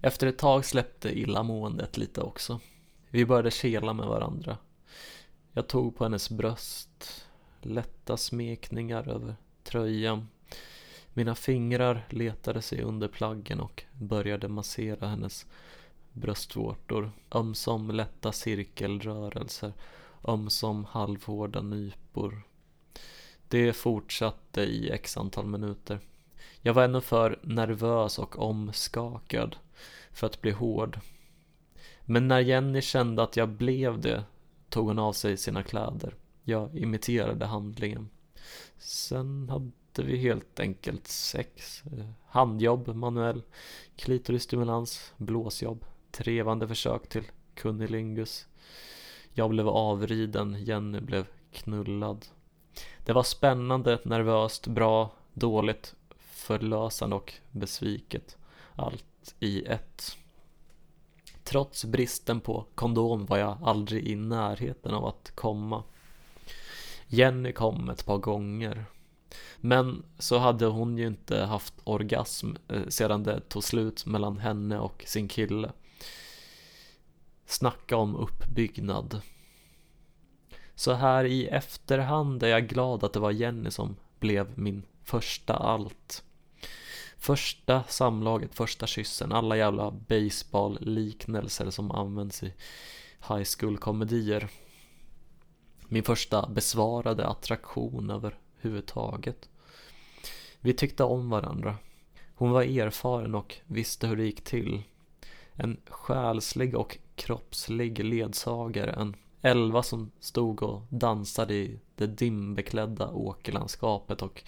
Efter 0.00 0.26
ett 0.26 0.38
tag 0.38 0.64
släppte 0.64 1.18
illamåendet 1.18 1.96
lite 1.96 2.20
också. 2.20 2.60
Vi 3.10 3.26
började 3.26 3.50
kela 3.50 3.92
med 3.92 4.06
varandra. 4.06 4.58
Jag 5.52 5.68
tog 5.68 5.96
på 5.96 6.04
hennes 6.04 6.30
bröst, 6.30 7.24
lätta 7.62 8.16
smekningar 8.16 9.08
över 9.08 9.36
tröjan. 9.64 10.28
Mina 11.16 11.34
fingrar 11.34 12.06
letade 12.10 12.62
sig 12.62 12.82
under 12.82 13.08
plaggen 13.08 13.60
och 13.60 13.84
började 13.92 14.48
massera 14.48 15.08
hennes 15.08 15.46
bröstvårtor. 16.12 17.10
Ömsom 17.32 17.90
lätta 17.90 18.32
cirkelrörelser, 18.32 19.72
ömsom 20.28 20.84
halvhårda 20.84 21.62
nypor. 21.62 22.42
Det 23.48 23.72
fortsatte 23.72 24.60
i 24.60 24.90
x 24.90 25.16
antal 25.16 25.46
minuter. 25.46 26.00
Jag 26.60 26.74
var 26.74 26.84
ännu 26.84 27.00
för 27.00 27.38
nervös 27.42 28.18
och 28.18 28.38
omskakad 28.38 29.56
för 30.12 30.26
att 30.26 30.40
bli 30.40 30.50
hård. 30.50 31.00
Men 32.04 32.28
när 32.28 32.40
Jenny 32.40 32.82
kände 32.82 33.22
att 33.22 33.36
jag 33.36 33.48
blev 33.48 34.00
det 34.00 34.24
tog 34.68 34.86
hon 34.86 34.98
av 34.98 35.12
sig 35.12 35.36
sina 35.36 35.62
kläder. 35.62 36.14
Jag 36.42 36.78
imiterade 36.78 37.46
handlingen. 37.46 38.08
Sen 38.78 39.50
hade 39.96 40.08
vi 40.08 40.16
helt 40.16 40.60
enkelt 40.60 41.06
sex. 41.06 41.82
Eh, 41.86 42.06
handjobb, 42.26 42.88
manuell, 42.88 43.42
klitorisstimulans, 43.96 45.12
blåsjobb, 45.16 45.84
trevande 46.10 46.68
försök 46.68 47.08
till 47.08 47.24
kunnilingus. 47.54 48.46
Jag 49.32 49.50
blev 49.50 49.68
avriden, 49.68 50.64
Jenny 50.64 51.00
blev 51.00 51.26
knullad. 51.52 52.26
Det 53.04 53.12
var 53.12 53.22
spännande, 53.22 53.98
nervöst, 54.04 54.66
bra, 54.66 55.10
dåligt, 55.32 55.94
förlösande 56.18 57.16
och 57.16 57.34
besviket. 57.50 58.36
Allt 58.74 59.34
i 59.40 59.64
ett. 59.64 60.16
Trots 61.44 61.84
bristen 61.84 62.40
på 62.40 62.66
kondom 62.74 63.26
var 63.26 63.38
jag 63.38 63.58
aldrig 63.62 64.06
i 64.06 64.14
närheten 64.14 64.94
av 64.94 65.06
att 65.06 65.32
komma. 65.34 65.82
Jenny 67.06 67.52
kom 67.52 67.90
ett 67.90 68.06
par 68.06 68.18
gånger. 68.18 68.84
Men 69.60 70.04
så 70.18 70.38
hade 70.38 70.66
hon 70.66 70.98
ju 70.98 71.06
inte 71.06 71.38
haft 71.38 71.74
orgasm 71.84 72.52
eh, 72.68 72.88
sedan 72.88 73.22
det 73.22 73.40
tog 73.40 73.64
slut 73.64 74.06
mellan 74.06 74.38
henne 74.38 74.78
och 74.78 75.04
sin 75.06 75.28
kille. 75.28 75.72
Snacka 77.46 77.96
om 77.96 78.16
uppbyggnad. 78.16 79.20
Så 80.74 80.92
här 80.92 81.24
i 81.24 81.46
efterhand 81.46 82.42
är 82.42 82.48
jag 82.48 82.68
glad 82.68 83.04
att 83.04 83.12
det 83.12 83.20
var 83.20 83.30
Jenny 83.30 83.70
som 83.70 83.96
blev 84.20 84.58
min 84.58 84.82
första 85.04 85.54
allt. 85.54 86.22
Första 87.18 87.82
samlaget, 87.82 88.54
första 88.54 88.86
kyssen, 88.86 89.32
alla 89.32 89.56
jävla 89.56 89.90
baseball-liknelser 89.90 91.70
som 91.70 91.90
används 91.90 92.42
i 92.42 92.54
high 93.28 93.46
school-komedier. 93.58 94.48
Min 95.88 96.02
första 96.02 96.48
besvarade 96.48 97.26
attraktion 97.26 98.10
över 98.10 98.38
överhuvudtaget. 98.58 99.48
Vi 100.60 100.72
tyckte 100.72 101.04
om 101.04 101.30
varandra. 101.30 101.76
Hon 102.34 102.50
var 102.50 102.62
erfaren 102.62 103.34
och 103.34 103.56
visste 103.66 104.06
hur 104.06 104.16
det 104.16 104.24
gick 104.24 104.44
till. 104.44 104.82
En 105.52 105.80
själslig 105.86 106.76
och 106.76 106.98
kroppslig 107.14 108.04
ledsagare, 108.04 108.90
en 108.90 109.16
elva 109.42 109.82
som 109.82 110.10
stod 110.20 110.62
och 110.62 110.82
dansade 110.88 111.54
i 111.54 111.80
det 111.94 112.06
dimbeklädda 112.06 113.10
åkerlandskapet 113.10 114.22
och 114.22 114.44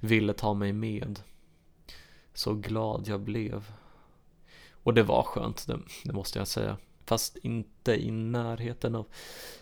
ville 0.00 0.32
ta 0.32 0.54
mig 0.54 0.72
med. 0.72 1.20
Så 2.34 2.54
glad 2.54 3.08
jag 3.08 3.20
blev. 3.20 3.72
Och 4.82 4.94
det 4.94 5.02
var 5.02 5.22
skönt, 5.22 5.66
det, 5.66 5.78
det 6.04 6.12
måste 6.12 6.38
jag 6.38 6.48
säga. 6.48 6.76
Fast 7.04 7.36
inte 7.36 7.92
i 8.06 8.10
närheten 8.10 8.94
av 8.94 9.06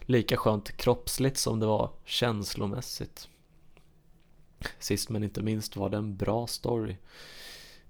lika 0.01 0.37
skönt 0.37 0.77
kroppsligt 0.77 1.39
som 1.39 1.61
det 1.61 1.67
var 1.67 1.91
känslomässigt. 2.05 3.29
Sist 4.79 5.09
men 5.09 5.25
inte 5.25 5.43
minst 5.43 5.77
var 5.77 5.91
det 5.91 5.97
en 5.97 6.17
bra 6.17 6.47
story. 6.47 6.97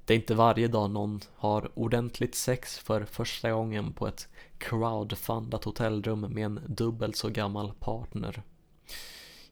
Det 0.04 0.14
är 0.14 0.18
inte 0.18 0.34
varje 0.34 0.68
dag 0.68 0.90
någon 0.90 1.20
har 1.36 1.70
ordentligt 1.74 2.34
sex 2.34 2.78
för 2.78 3.04
första 3.04 3.50
gången 3.50 3.92
på 3.92 4.08
ett 4.08 4.28
crowdfundat 4.58 5.64
hotellrum 5.64 6.20
med 6.20 6.44
en 6.44 6.60
dubbelt 6.66 7.16
så 7.16 7.28
gammal 7.28 7.72
partner. 7.80 8.42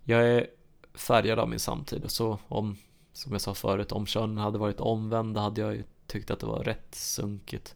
Jag 0.02 0.28
är 0.28 0.46
färgad 0.94 1.38
av 1.38 1.48
min 1.48 1.58
samtid, 1.58 2.02
så 2.06 2.38
om, 2.48 2.76
som 3.12 3.32
jag 3.32 3.40
sa 3.40 3.54
förut, 3.54 3.92
om 3.92 4.06
könen 4.06 4.38
hade 4.38 4.58
varit 4.58 4.80
omvända 4.80 5.40
hade 5.40 5.60
jag 5.60 5.74
ju 5.74 5.82
tyckt 6.06 6.30
att 6.30 6.40
det 6.40 6.46
var 6.46 6.64
rätt 6.64 6.94
sunkigt. 6.94 7.74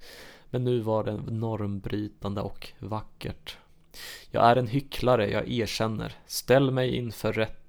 Men 0.50 0.64
nu 0.64 0.80
var 0.80 1.04
det 1.04 1.16
normbrytande 1.16 2.40
och 2.40 2.72
vackert. 2.78 3.56
Jag 4.30 4.44
är 4.44 4.56
en 4.56 4.66
hycklare, 4.66 5.30
jag 5.30 5.48
erkänner. 5.48 6.14
Ställ 6.26 6.70
mig 6.70 6.96
inför 6.96 7.32
rätt 7.32 7.59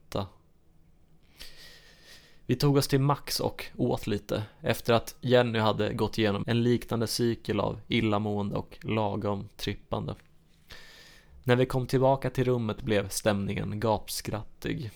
vi 2.52 2.56
tog 2.56 2.78
oss 2.78 2.88
till 2.88 3.00
Max 3.00 3.40
och 3.40 3.66
åt 3.78 4.08
lite 4.08 4.44
efter 4.62 4.94
att 4.94 5.16
Jenny 5.22 5.60
hade 5.60 5.94
gått 5.94 6.18
igenom 6.18 6.44
en 6.48 6.64
liknande 6.64 7.08
cykel 7.08 7.60
av 7.60 7.80
illamående 7.88 8.56
och 8.56 8.78
lagom 8.82 9.50
trippande. 9.56 10.16
När 11.44 11.56
vi 11.56 11.66
kom 11.66 11.88
tillbaka 11.88 12.30
till 12.30 12.44
rummet 12.44 12.82
blev 12.82 13.10
stämningen 13.10 13.80
gapskrattig. 13.80 14.92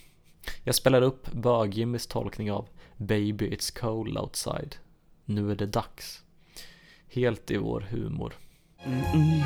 Jag 0.63 0.75
spelade 0.75 1.05
upp 1.05 1.31
bög 1.31 1.99
tolkning 2.09 2.51
av 2.51 2.67
Baby 2.97 3.49
It's 3.49 3.79
Cold 3.79 4.17
Outside. 4.17 4.75
Nu 5.25 5.51
är 5.51 5.55
det 5.55 5.65
dags. 5.65 6.23
Helt 7.07 7.51
i 7.51 7.57
vår 7.57 7.81
humor. 7.81 8.33
Mm, 8.85 9.43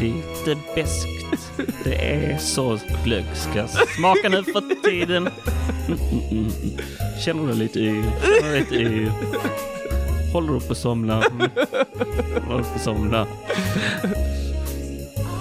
lite 0.00 0.56
beskt. 0.74 1.08
Det 1.84 2.12
är 2.12 2.38
så 2.38 2.78
glögg 3.04 3.24
ska 3.34 3.66
smaka 3.96 4.28
nu 4.28 4.44
för 4.44 4.82
tiden. 4.82 5.28
Mm, 5.86 5.98
mm. 6.30 6.50
Känner 7.24 7.48
du 7.48 7.54
lite 7.54 7.78
yr? 7.78 8.04
Känner 8.40 8.52
du 8.52 8.58
lite 8.58 8.74
yr? 8.74 9.12
Håller 10.32 10.52
du 10.52 10.60
på 10.60 10.72
att 10.72 10.78
somna? 10.78 11.14
Håller 11.14 11.50
du 12.34 12.40
på 12.40 12.54
att 12.54 12.82
somna? 12.82 13.26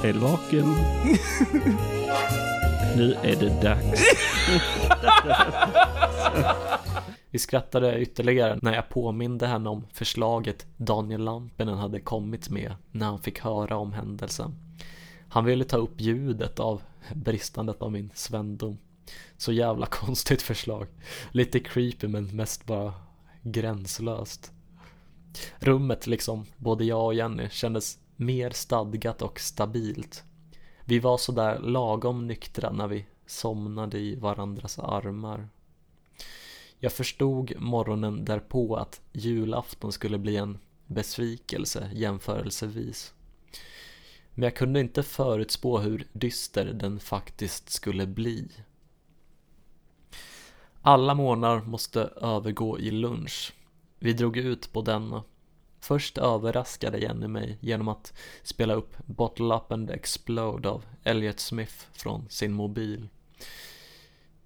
Är 0.04 0.14
du 0.14 0.20
vaken? 0.20 0.76
Nu 2.98 3.16
är 3.24 3.36
det 3.36 3.62
dags. 3.62 4.02
Vi 7.34 7.40
skrattade 7.40 8.00
ytterligare 8.00 8.60
när 8.62 8.74
jag 8.74 8.90
påminde 8.90 9.48
henne 9.48 9.70
om 9.70 9.88
förslaget 9.94 10.68
Daniel 10.78 11.24
Lampinen 11.24 11.78
hade 11.78 12.00
kommit 12.00 12.50
med 12.50 12.76
när 12.92 13.06
han 13.06 13.22
fick 13.22 13.40
höra 13.40 13.78
om 13.78 13.94
händelsen. 13.94 14.56
Han 15.30 15.46
ville 15.46 15.64
ta 15.64 15.78
upp 15.78 16.02
ljudet 16.02 16.60
av 16.60 16.82
bristandet 17.14 17.82
av 17.82 17.92
min 17.92 18.12
svendom. 18.14 18.78
Så 19.38 19.52
jävla 19.52 19.86
konstigt 19.92 20.42
förslag. 20.42 20.88
Lite 21.32 21.60
creepy 21.60 22.08
men 22.08 22.36
mest 22.36 22.66
bara 22.66 22.94
gränslöst. 23.42 24.52
Rummet 25.60 26.08
liksom, 26.08 26.46
både 26.58 26.86
jag 26.86 27.06
och 27.06 27.14
Jenny, 27.14 27.50
kändes 27.50 28.00
mer 28.16 28.50
stadgat 28.50 29.22
och 29.22 29.40
stabilt. 29.40 30.24
Vi 30.86 31.00
var 31.00 31.18
sådär 31.18 31.60
lagom 31.60 32.28
nyktra 32.28 32.72
när 32.72 32.88
vi 32.88 33.06
somnade 33.26 34.00
i 34.00 34.16
varandras 34.16 34.80
armar. 34.80 35.50
Jag 36.84 36.94
förstod 36.94 37.54
morgonen 37.60 38.26
därpå 38.26 38.76
att 38.76 39.02
julafton 39.12 39.92
skulle 39.92 40.18
bli 40.18 40.38
en 40.38 40.58
besvikelse 40.88 41.90
jämförelsevis. 41.94 43.14
Men 44.34 44.44
jag 44.44 44.56
kunde 44.56 44.80
inte 44.80 45.04
förutspå 45.04 45.80
hur 45.80 46.08
dyster 46.14 46.66
den 46.66 47.00
faktiskt 47.00 47.70
skulle 47.70 48.08
bli. 48.08 48.48
Alla 50.82 51.14
morgnar 51.14 51.62
måste 51.62 52.02
övergå 52.02 52.80
i 52.80 52.92
lunch. 52.92 53.54
Vi 54.00 54.14
drog 54.14 54.38
ut 54.38 54.74
på 54.74 54.82
denna. 54.82 55.24
Först 55.80 56.18
överraskade 56.18 57.00
Jenny 57.00 57.28
mig 57.28 57.58
genom 57.62 57.88
att 57.88 58.14
spela 58.44 58.74
upp 58.74 58.96
Bottle 59.06 59.56
Up 59.56 59.72
and 59.72 59.92
Explode 59.92 60.70
av 60.70 60.86
Elliot 61.04 61.40
Smith 61.40 61.86
från 61.92 62.30
sin 62.30 62.54
mobil. 62.54 63.10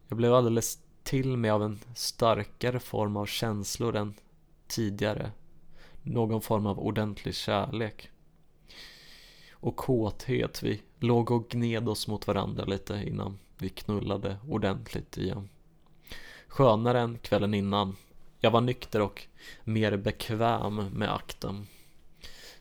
Jag 0.08 0.18
blev 0.18 0.34
alldeles 0.34 0.87
till 1.08 1.38
mig 1.38 1.52
av 1.52 1.64
en 1.64 1.80
starkare 1.96 2.80
form 2.80 3.18
av 3.18 3.26
känslor 3.26 3.96
än 3.96 4.14
tidigare. 4.68 5.32
Någon 6.04 6.42
form 6.42 6.66
av 6.66 6.80
ordentlig 6.80 7.36
kärlek. 7.36 8.10
Och 9.52 9.76
kåthet. 9.76 10.64
Vi 10.64 10.82
låg 11.00 11.32
och 11.32 11.50
gned 11.50 11.90
oss 11.90 12.08
mot 12.08 12.28
varandra 12.28 12.66
lite 12.66 13.04
innan 13.08 13.40
vi 13.58 13.70
knullade 13.70 14.38
ordentligt 14.50 15.18
igen. 15.18 15.50
Skönare 16.48 17.00
än 17.00 17.18
kvällen 17.18 17.54
innan. 17.54 17.96
Jag 18.40 18.52
var 18.52 18.62
nykter 18.62 19.02
och 19.02 19.28
mer 19.64 19.98
bekväm 19.98 20.76
med 20.76 21.14
akten. 21.14 21.68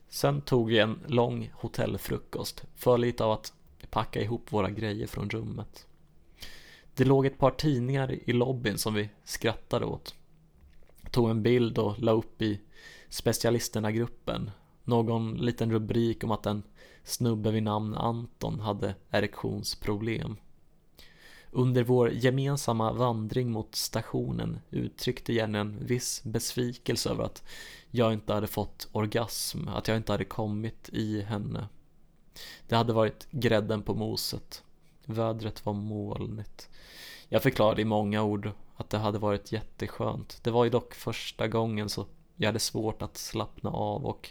Sen 0.09 0.41
tog 0.41 0.69
vi 0.69 0.79
en 0.79 0.99
lång 1.07 1.51
hotellfrukost, 1.55 2.65
för 2.77 2.99
lite 2.99 3.25
av 3.25 3.31
att 3.33 3.53
packa 3.91 4.21
ihop 4.21 4.53
våra 4.53 4.71
grejer 4.71 5.07
från 5.07 5.31
rummet. 5.31 5.87
Det 6.97 7.05
låg 7.05 7.27
ett 7.27 7.39
par 7.39 7.51
tidningar 7.51 8.31
i 8.31 8.33
lobbyn 8.33 8.79
som 8.79 8.95
vi 8.95 9.09
skrattade 9.25 9.87
åt. 9.87 10.15
Tog 11.11 11.31
en 11.31 11.43
bild 11.43 11.79
och 11.79 11.99
la 11.99 12.13
upp 12.13 12.43
i 12.43 12.61
specialisterna-gruppen. 13.09 14.51
Någon 14.85 15.35
liten 15.35 15.73
rubrik 15.73 16.25
om 16.25 16.31
att 16.31 16.47
en 16.47 16.63
snubbe 17.05 17.51
vid 17.51 17.63
namn 17.63 17.95
Anton 17.95 18.61
hade 18.61 18.95
erektionsproblem. 19.11 20.37
Under 21.51 21.83
vår 21.83 22.11
gemensamma 22.11 22.93
vandring 22.93 23.51
mot 23.51 23.75
stationen 23.75 24.59
uttryckte 24.71 25.33
Jenny 25.33 25.59
en 25.59 25.87
viss 25.87 26.25
besvikelse 26.25 27.11
över 27.11 27.25
att 27.25 27.43
jag 27.91 28.13
inte 28.13 28.33
hade 28.33 28.47
fått 28.47 28.89
orgasm, 28.93 29.69
att 29.69 29.89
jag 29.89 29.97
inte 29.97 30.13
hade 30.13 30.25
kommit 30.25 30.89
i 30.93 31.23
henne. 31.23 31.69
Det 32.69 32.77
hade 32.77 32.93
varit 32.93 33.29
grädden 33.31 33.83
på 33.83 33.95
moset. 33.95 34.63
Vädret 35.07 35.67
var 35.67 35.73
molnigt. 35.73 36.71
Jag 37.29 37.43
förklarade 37.43 37.83
i 37.83 37.85
många 37.85 38.23
ord 38.23 38.51
att 38.77 38.91
det 38.91 38.99
hade 38.99 39.19
varit 39.19 39.53
jätteskönt. 39.53 40.41
Det 40.43 40.51
var 40.51 40.65
ju 40.65 40.71
dock 40.71 40.95
första 40.95 41.49
gången 41.49 41.89
så 41.89 42.07
jag 42.37 42.49
hade 42.49 42.59
svårt 42.59 43.03
att 43.03 43.17
slappna 43.17 43.71
av 43.71 44.07
och 44.07 44.31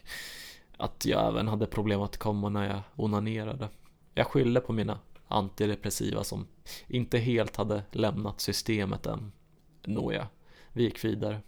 att 0.78 1.06
jag 1.06 1.28
även 1.28 1.48
hade 1.48 1.66
problem 1.66 2.02
att 2.02 2.18
komma 2.18 2.50
när 2.50 2.70
jag 2.70 2.82
onanerade. 2.96 3.70
Jag 4.14 4.28
skyllde 4.28 4.62
på 4.62 4.74
mina 4.74 5.00
antidepressiva 5.28 6.24
som 6.24 6.48
inte 6.88 7.18
helt 7.18 7.56
hade 7.56 7.84
lämnat 7.92 8.42
systemet 8.42 9.06
än. 9.06 9.32
Nåja, 9.84 10.28
vi 10.72 10.84
gick 10.84 11.06
vidare. 11.06 11.42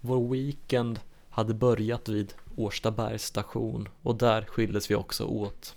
Vår 0.00 0.28
weekend 0.28 1.00
hade 1.28 1.54
börjat 1.54 2.08
vid 2.08 2.34
Årstabergs 2.56 3.24
station 3.24 3.88
och 4.02 4.14
där 4.14 4.44
skildes 4.44 4.90
vi 4.90 4.94
också 4.94 5.24
åt. 5.24 5.76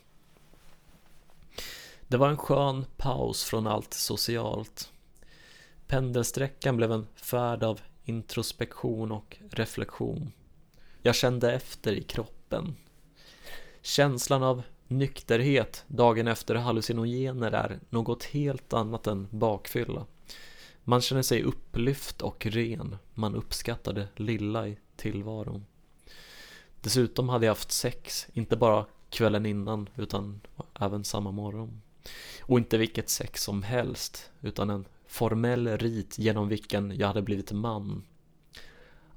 Det 2.10 2.18
var 2.18 2.30
en 2.30 2.38
skön 2.38 2.86
paus 2.98 3.44
från 3.44 3.68
allt 3.68 3.94
socialt. 3.94 4.92
Pendelsträckan 5.88 6.78
blev 6.78 6.92
en 6.92 7.08
färd 7.16 7.64
av 7.64 7.82
introspektion 8.04 9.12
och 9.12 9.38
reflektion. 9.52 10.32
Jag 11.02 11.16
kände 11.16 11.54
efter 11.54 11.94
i 11.94 12.04
kroppen. 12.04 12.76
Känslan 13.82 14.44
av 14.44 14.62
nykterhet 14.88 15.84
dagen 15.88 16.28
efter 16.28 16.56
hallucinogener 16.56 17.52
är 17.52 17.80
något 17.90 18.24
helt 18.24 18.74
annat 18.74 19.08
än 19.08 19.28
bakfylla. 19.32 20.06
Man 20.84 21.02
känner 21.02 21.22
sig 21.22 21.44
upplyft 21.44 22.22
och 22.22 22.46
ren. 22.46 22.98
Man 23.14 23.36
uppskattar 23.36 23.94
det 23.94 24.08
lilla 24.16 24.68
i 24.68 24.78
tillvaron. 24.96 25.66
Dessutom 26.82 27.30
hade 27.30 27.46
jag 27.46 27.52
haft 27.52 27.72
sex, 27.72 28.28
inte 28.34 28.58
bara 28.58 28.86
kvällen 29.10 29.46
innan 29.46 29.90
utan 29.96 30.42
även 30.80 31.04
samma 31.04 31.32
morgon. 31.32 31.82
Och 32.42 32.58
inte 32.58 32.78
vilket 32.78 33.10
sex 33.10 33.44
som 33.44 33.64
helst, 33.64 34.32
utan 34.42 34.70
en 34.70 34.86
formell 35.08 35.78
rit 35.78 36.18
genom 36.18 36.48
vilken 36.48 36.98
jag 36.98 37.08
hade 37.08 37.22
blivit 37.22 37.52
man. 37.52 38.04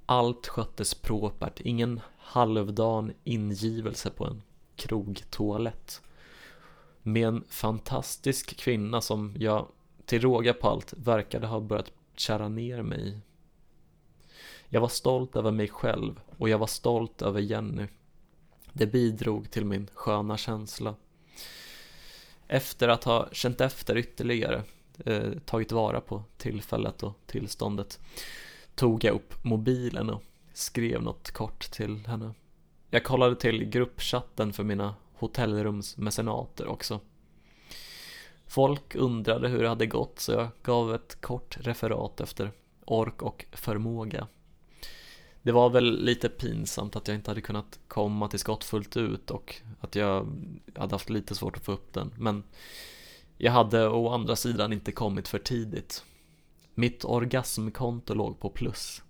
Allt 0.07 0.47
sköttes 0.47 0.95
propert, 0.95 1.61
ingen 1.61 2.01
halvdan 2.19 3.13
ingivelse 3.25 4.11
på 4.11 4.25
en 4.27 4.43
krogtoalett. 4.77 6.03
Med 7.03 7.29
en 7.29 7.45
fantastisk 7.49 8.57
kvinna 8.57 9.01
som 9.01 9.35
jag 9.39 9.67
till 10.05 10.21
råga 10.21 10.55
på 10.55 10.69
allt 10.69 10.95
verkade 10.97 11.47
ha 11.47 11.61
börjat 11.61 11.93
kära 12.17 12.49
ner 12.49 12.83
mig 12.83 13.09
i. 13.09 13.21
Jag 14.69 14.81
var 14.81 14.89
stolt 14.89 15.37
över 15.37 15.51
mig 15.51 15.69
själv 15.69 16.21
och 16.39 16.49
jag 16.49 16.59
var 16.59 16.67
stolt 16.67 17.23
över 17.23 17.41
Jenny. 17.41 17.87
Det 18.73 18.87
bidrog 18.87 19.51
till 19.51 19.65
min 19.65 19.91
sköna 19.95 20.37
känsla. 20.37 20.95
Efter 22.53 22.89
att 22.89 23.05
ha 23.05 23.29
känt 23.33 23.61
efter 23.61 23.97
ytterligare, 23.97 24.63
eh, 25.05 25.31
tagit 25.45 25.73
vara 25.73 26.01
på 26.01 26.23
tillfället 26.37 27.03
och 27.03 27.13
tillståndet, 27.27 28.01
tog 28.75 29.05
jag 29.05 29.15
upp 29.15 29.45
mobilen 29.45 30.11
och 30.11 30.23
skrev 30.53 31.03
något 31.03 31.31
kort 31.31 31.71
till 31.71 32.07
henne. 32.07 32.35
Jag 32.91 33.05
kollade 33.05 33.37
till 33.37 33.65
gruppchatten 33.65 34.53
för 34.53 34.65
mina 34.65 34.95
hotellrumsmecenater 35.15 36.67
också. 36.67 37.01
Folk 38.47 38.95
undrade 38.95 39.49
hur 39.49 39.63
det 39.63 39.69
hade 39.69 39.87
gått 39.87 40.19
så 40.19 40.33
jag 40.33 40.49
gav 40.63 40.95
ett 40.95 41.21
kort 41.21 41.59
referat 41.61 42.21
efter 42.21 42.51
ork 42.85 43.23
och 43.23 43.47
förmåga. 43.53 44.27
Det 45.43 45.53
var 45.53 45.71
väl 45.71 46.05
lite 46.05 46.29
pinsamt 46.29 46.97
att 46.97 47.09
jag 47.09 47.15
inte 47.15 47.31
hade 47.31 47.41
kunnat 47.41 47.79
komma 47.89 48.29
till 48.29 48.39
skott 48.39 48.65
fullt 48.65 48.97
ut 48.97 49.31
och 49.31 49.55
att 49.81 49.95
jag 49.95 50.27
hade 50.77 50.95
haft 50.95 51.11
lite 51.11 51.35
svårt 51.35 51.57
att 51.57 51.65
få 51.65 51.73
upp 51.73 51.93
den. 51.93 52.15
Men 52.19 52.43
jag 53.39 53.53
hade 53.53 53.89
å 53.89 54.09
andra 54.09 54.37
sidan 54.37 54.73
inte 54.73 54.93
kommit 54.93 55.29
för 55.29 55.39
tidigt. 55.39 56.05
Mitt 56.75 57.05
orgasmkonto 57.05 58.15
låg 58.15 58.41
på 58.41 58.51
plus. 58.51 59.03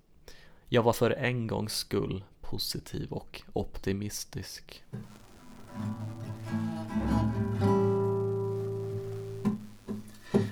Jag 0.69 0.83
var 0.83 0.93
för 0.93 1.11
en 1.11 1.47
gångs 1.47 1.77
skull 1.77 2.25
positiv 2.41 3.13
och 3.13 3.43
optimistisk. 3.53 4.83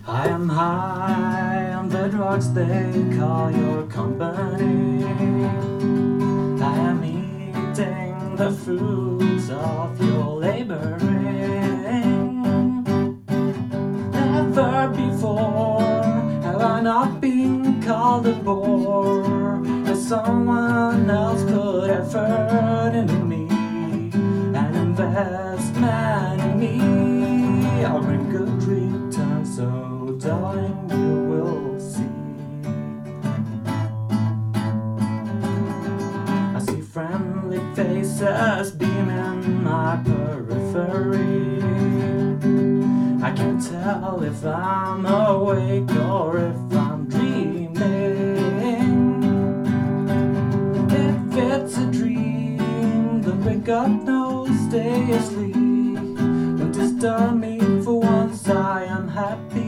I 0.08 0.26
am 0.28 0.48
high 0.48 1.74
on 1.74 1.90
the 1.90 2.08
drugs 2.08 2.50
they 2.54 3.04
call 3.18 3.50
your 3.50 3.82
company. 3.88 5.04
I 6.62 6.76
am 6.90 7.04
eating 7.04 8.34
the 8.36 8.50
fruits 8.50 9.50
of 9.50 10.02
your 10.02 10.36
laboring. 10.36 11.04
Never 14.10 14.88
before 14.88 16.02
have 16.42 16.62
I 16.62 16.80
not 16.80 17.20
been 17.20 17.82
called 17.82 18.26
a 18.28 18.32
bore 18.32 19.62
as 19.86 20.08
someone 20.08 21.10
else 21.10 21.42
put 21.42 21.90
effort 21.90 22.92
into 22.94 23.22
me, 23.26 23.46
an 24.56 24.74
investment 24.74 26.40
in 26.40 26.58
me. 26.58 27.84
I'll 27.84 28.00
bring 28.00 28.30
good 28.30 28.62
returns, 28.62 29.54
so 29.54 29.87
darling, 30.28 30.90
you 30.90 31.14
will 31.30 31.80
see. 31.80 32.12
I 36.54 36.58
see 36.66 36.82
friendly 36.82 37.60
faces 37.74 38.72
beaming 38.72 39.64
my 39.64 39.98
periphery. 40.04 41.62
I 43.22 43.30
can't 43.38 43.62
tell 43.72 44.22
if 44.22 44.44
I'm 44.44 45.06
awake 45.06 45.90
or 45.96 46.36
if 46.50 46.76
I'm 46.76 47.08
dreaming. 47.08 47.72
If 50.90 51.36
it's 51.38 51.78
a 51.78 51.86
dream, 51.90 53.22
then 53.22 53.44
wake 53.46 53.70
up, 53.70 53.88
no, 54.02 54.46
stay 54.68 55.10
asleep. 55.10 55.54
Don't 55.54 56.72
disturb 56.72 57.40
me 57.40 57.58
for 57.82 58.00
once, 58.00 58.46
I 58.46 58.84
am 58.84 59.08
happy. 59.08 59.67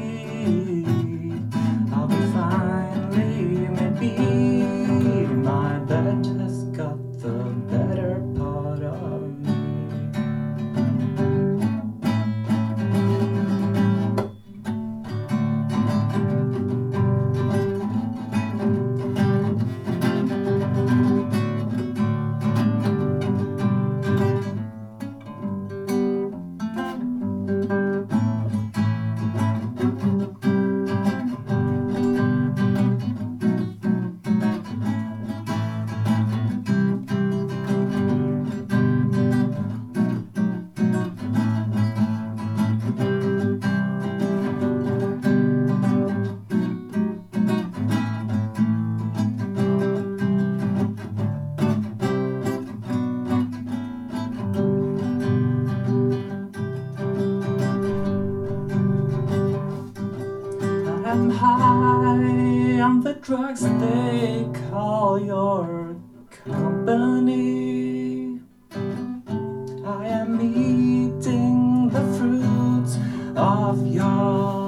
Eating 70.41 71.89
the 71.91 72.01
fruits 72.17 72.99
of 73.37 73.87
your 73.87 74.60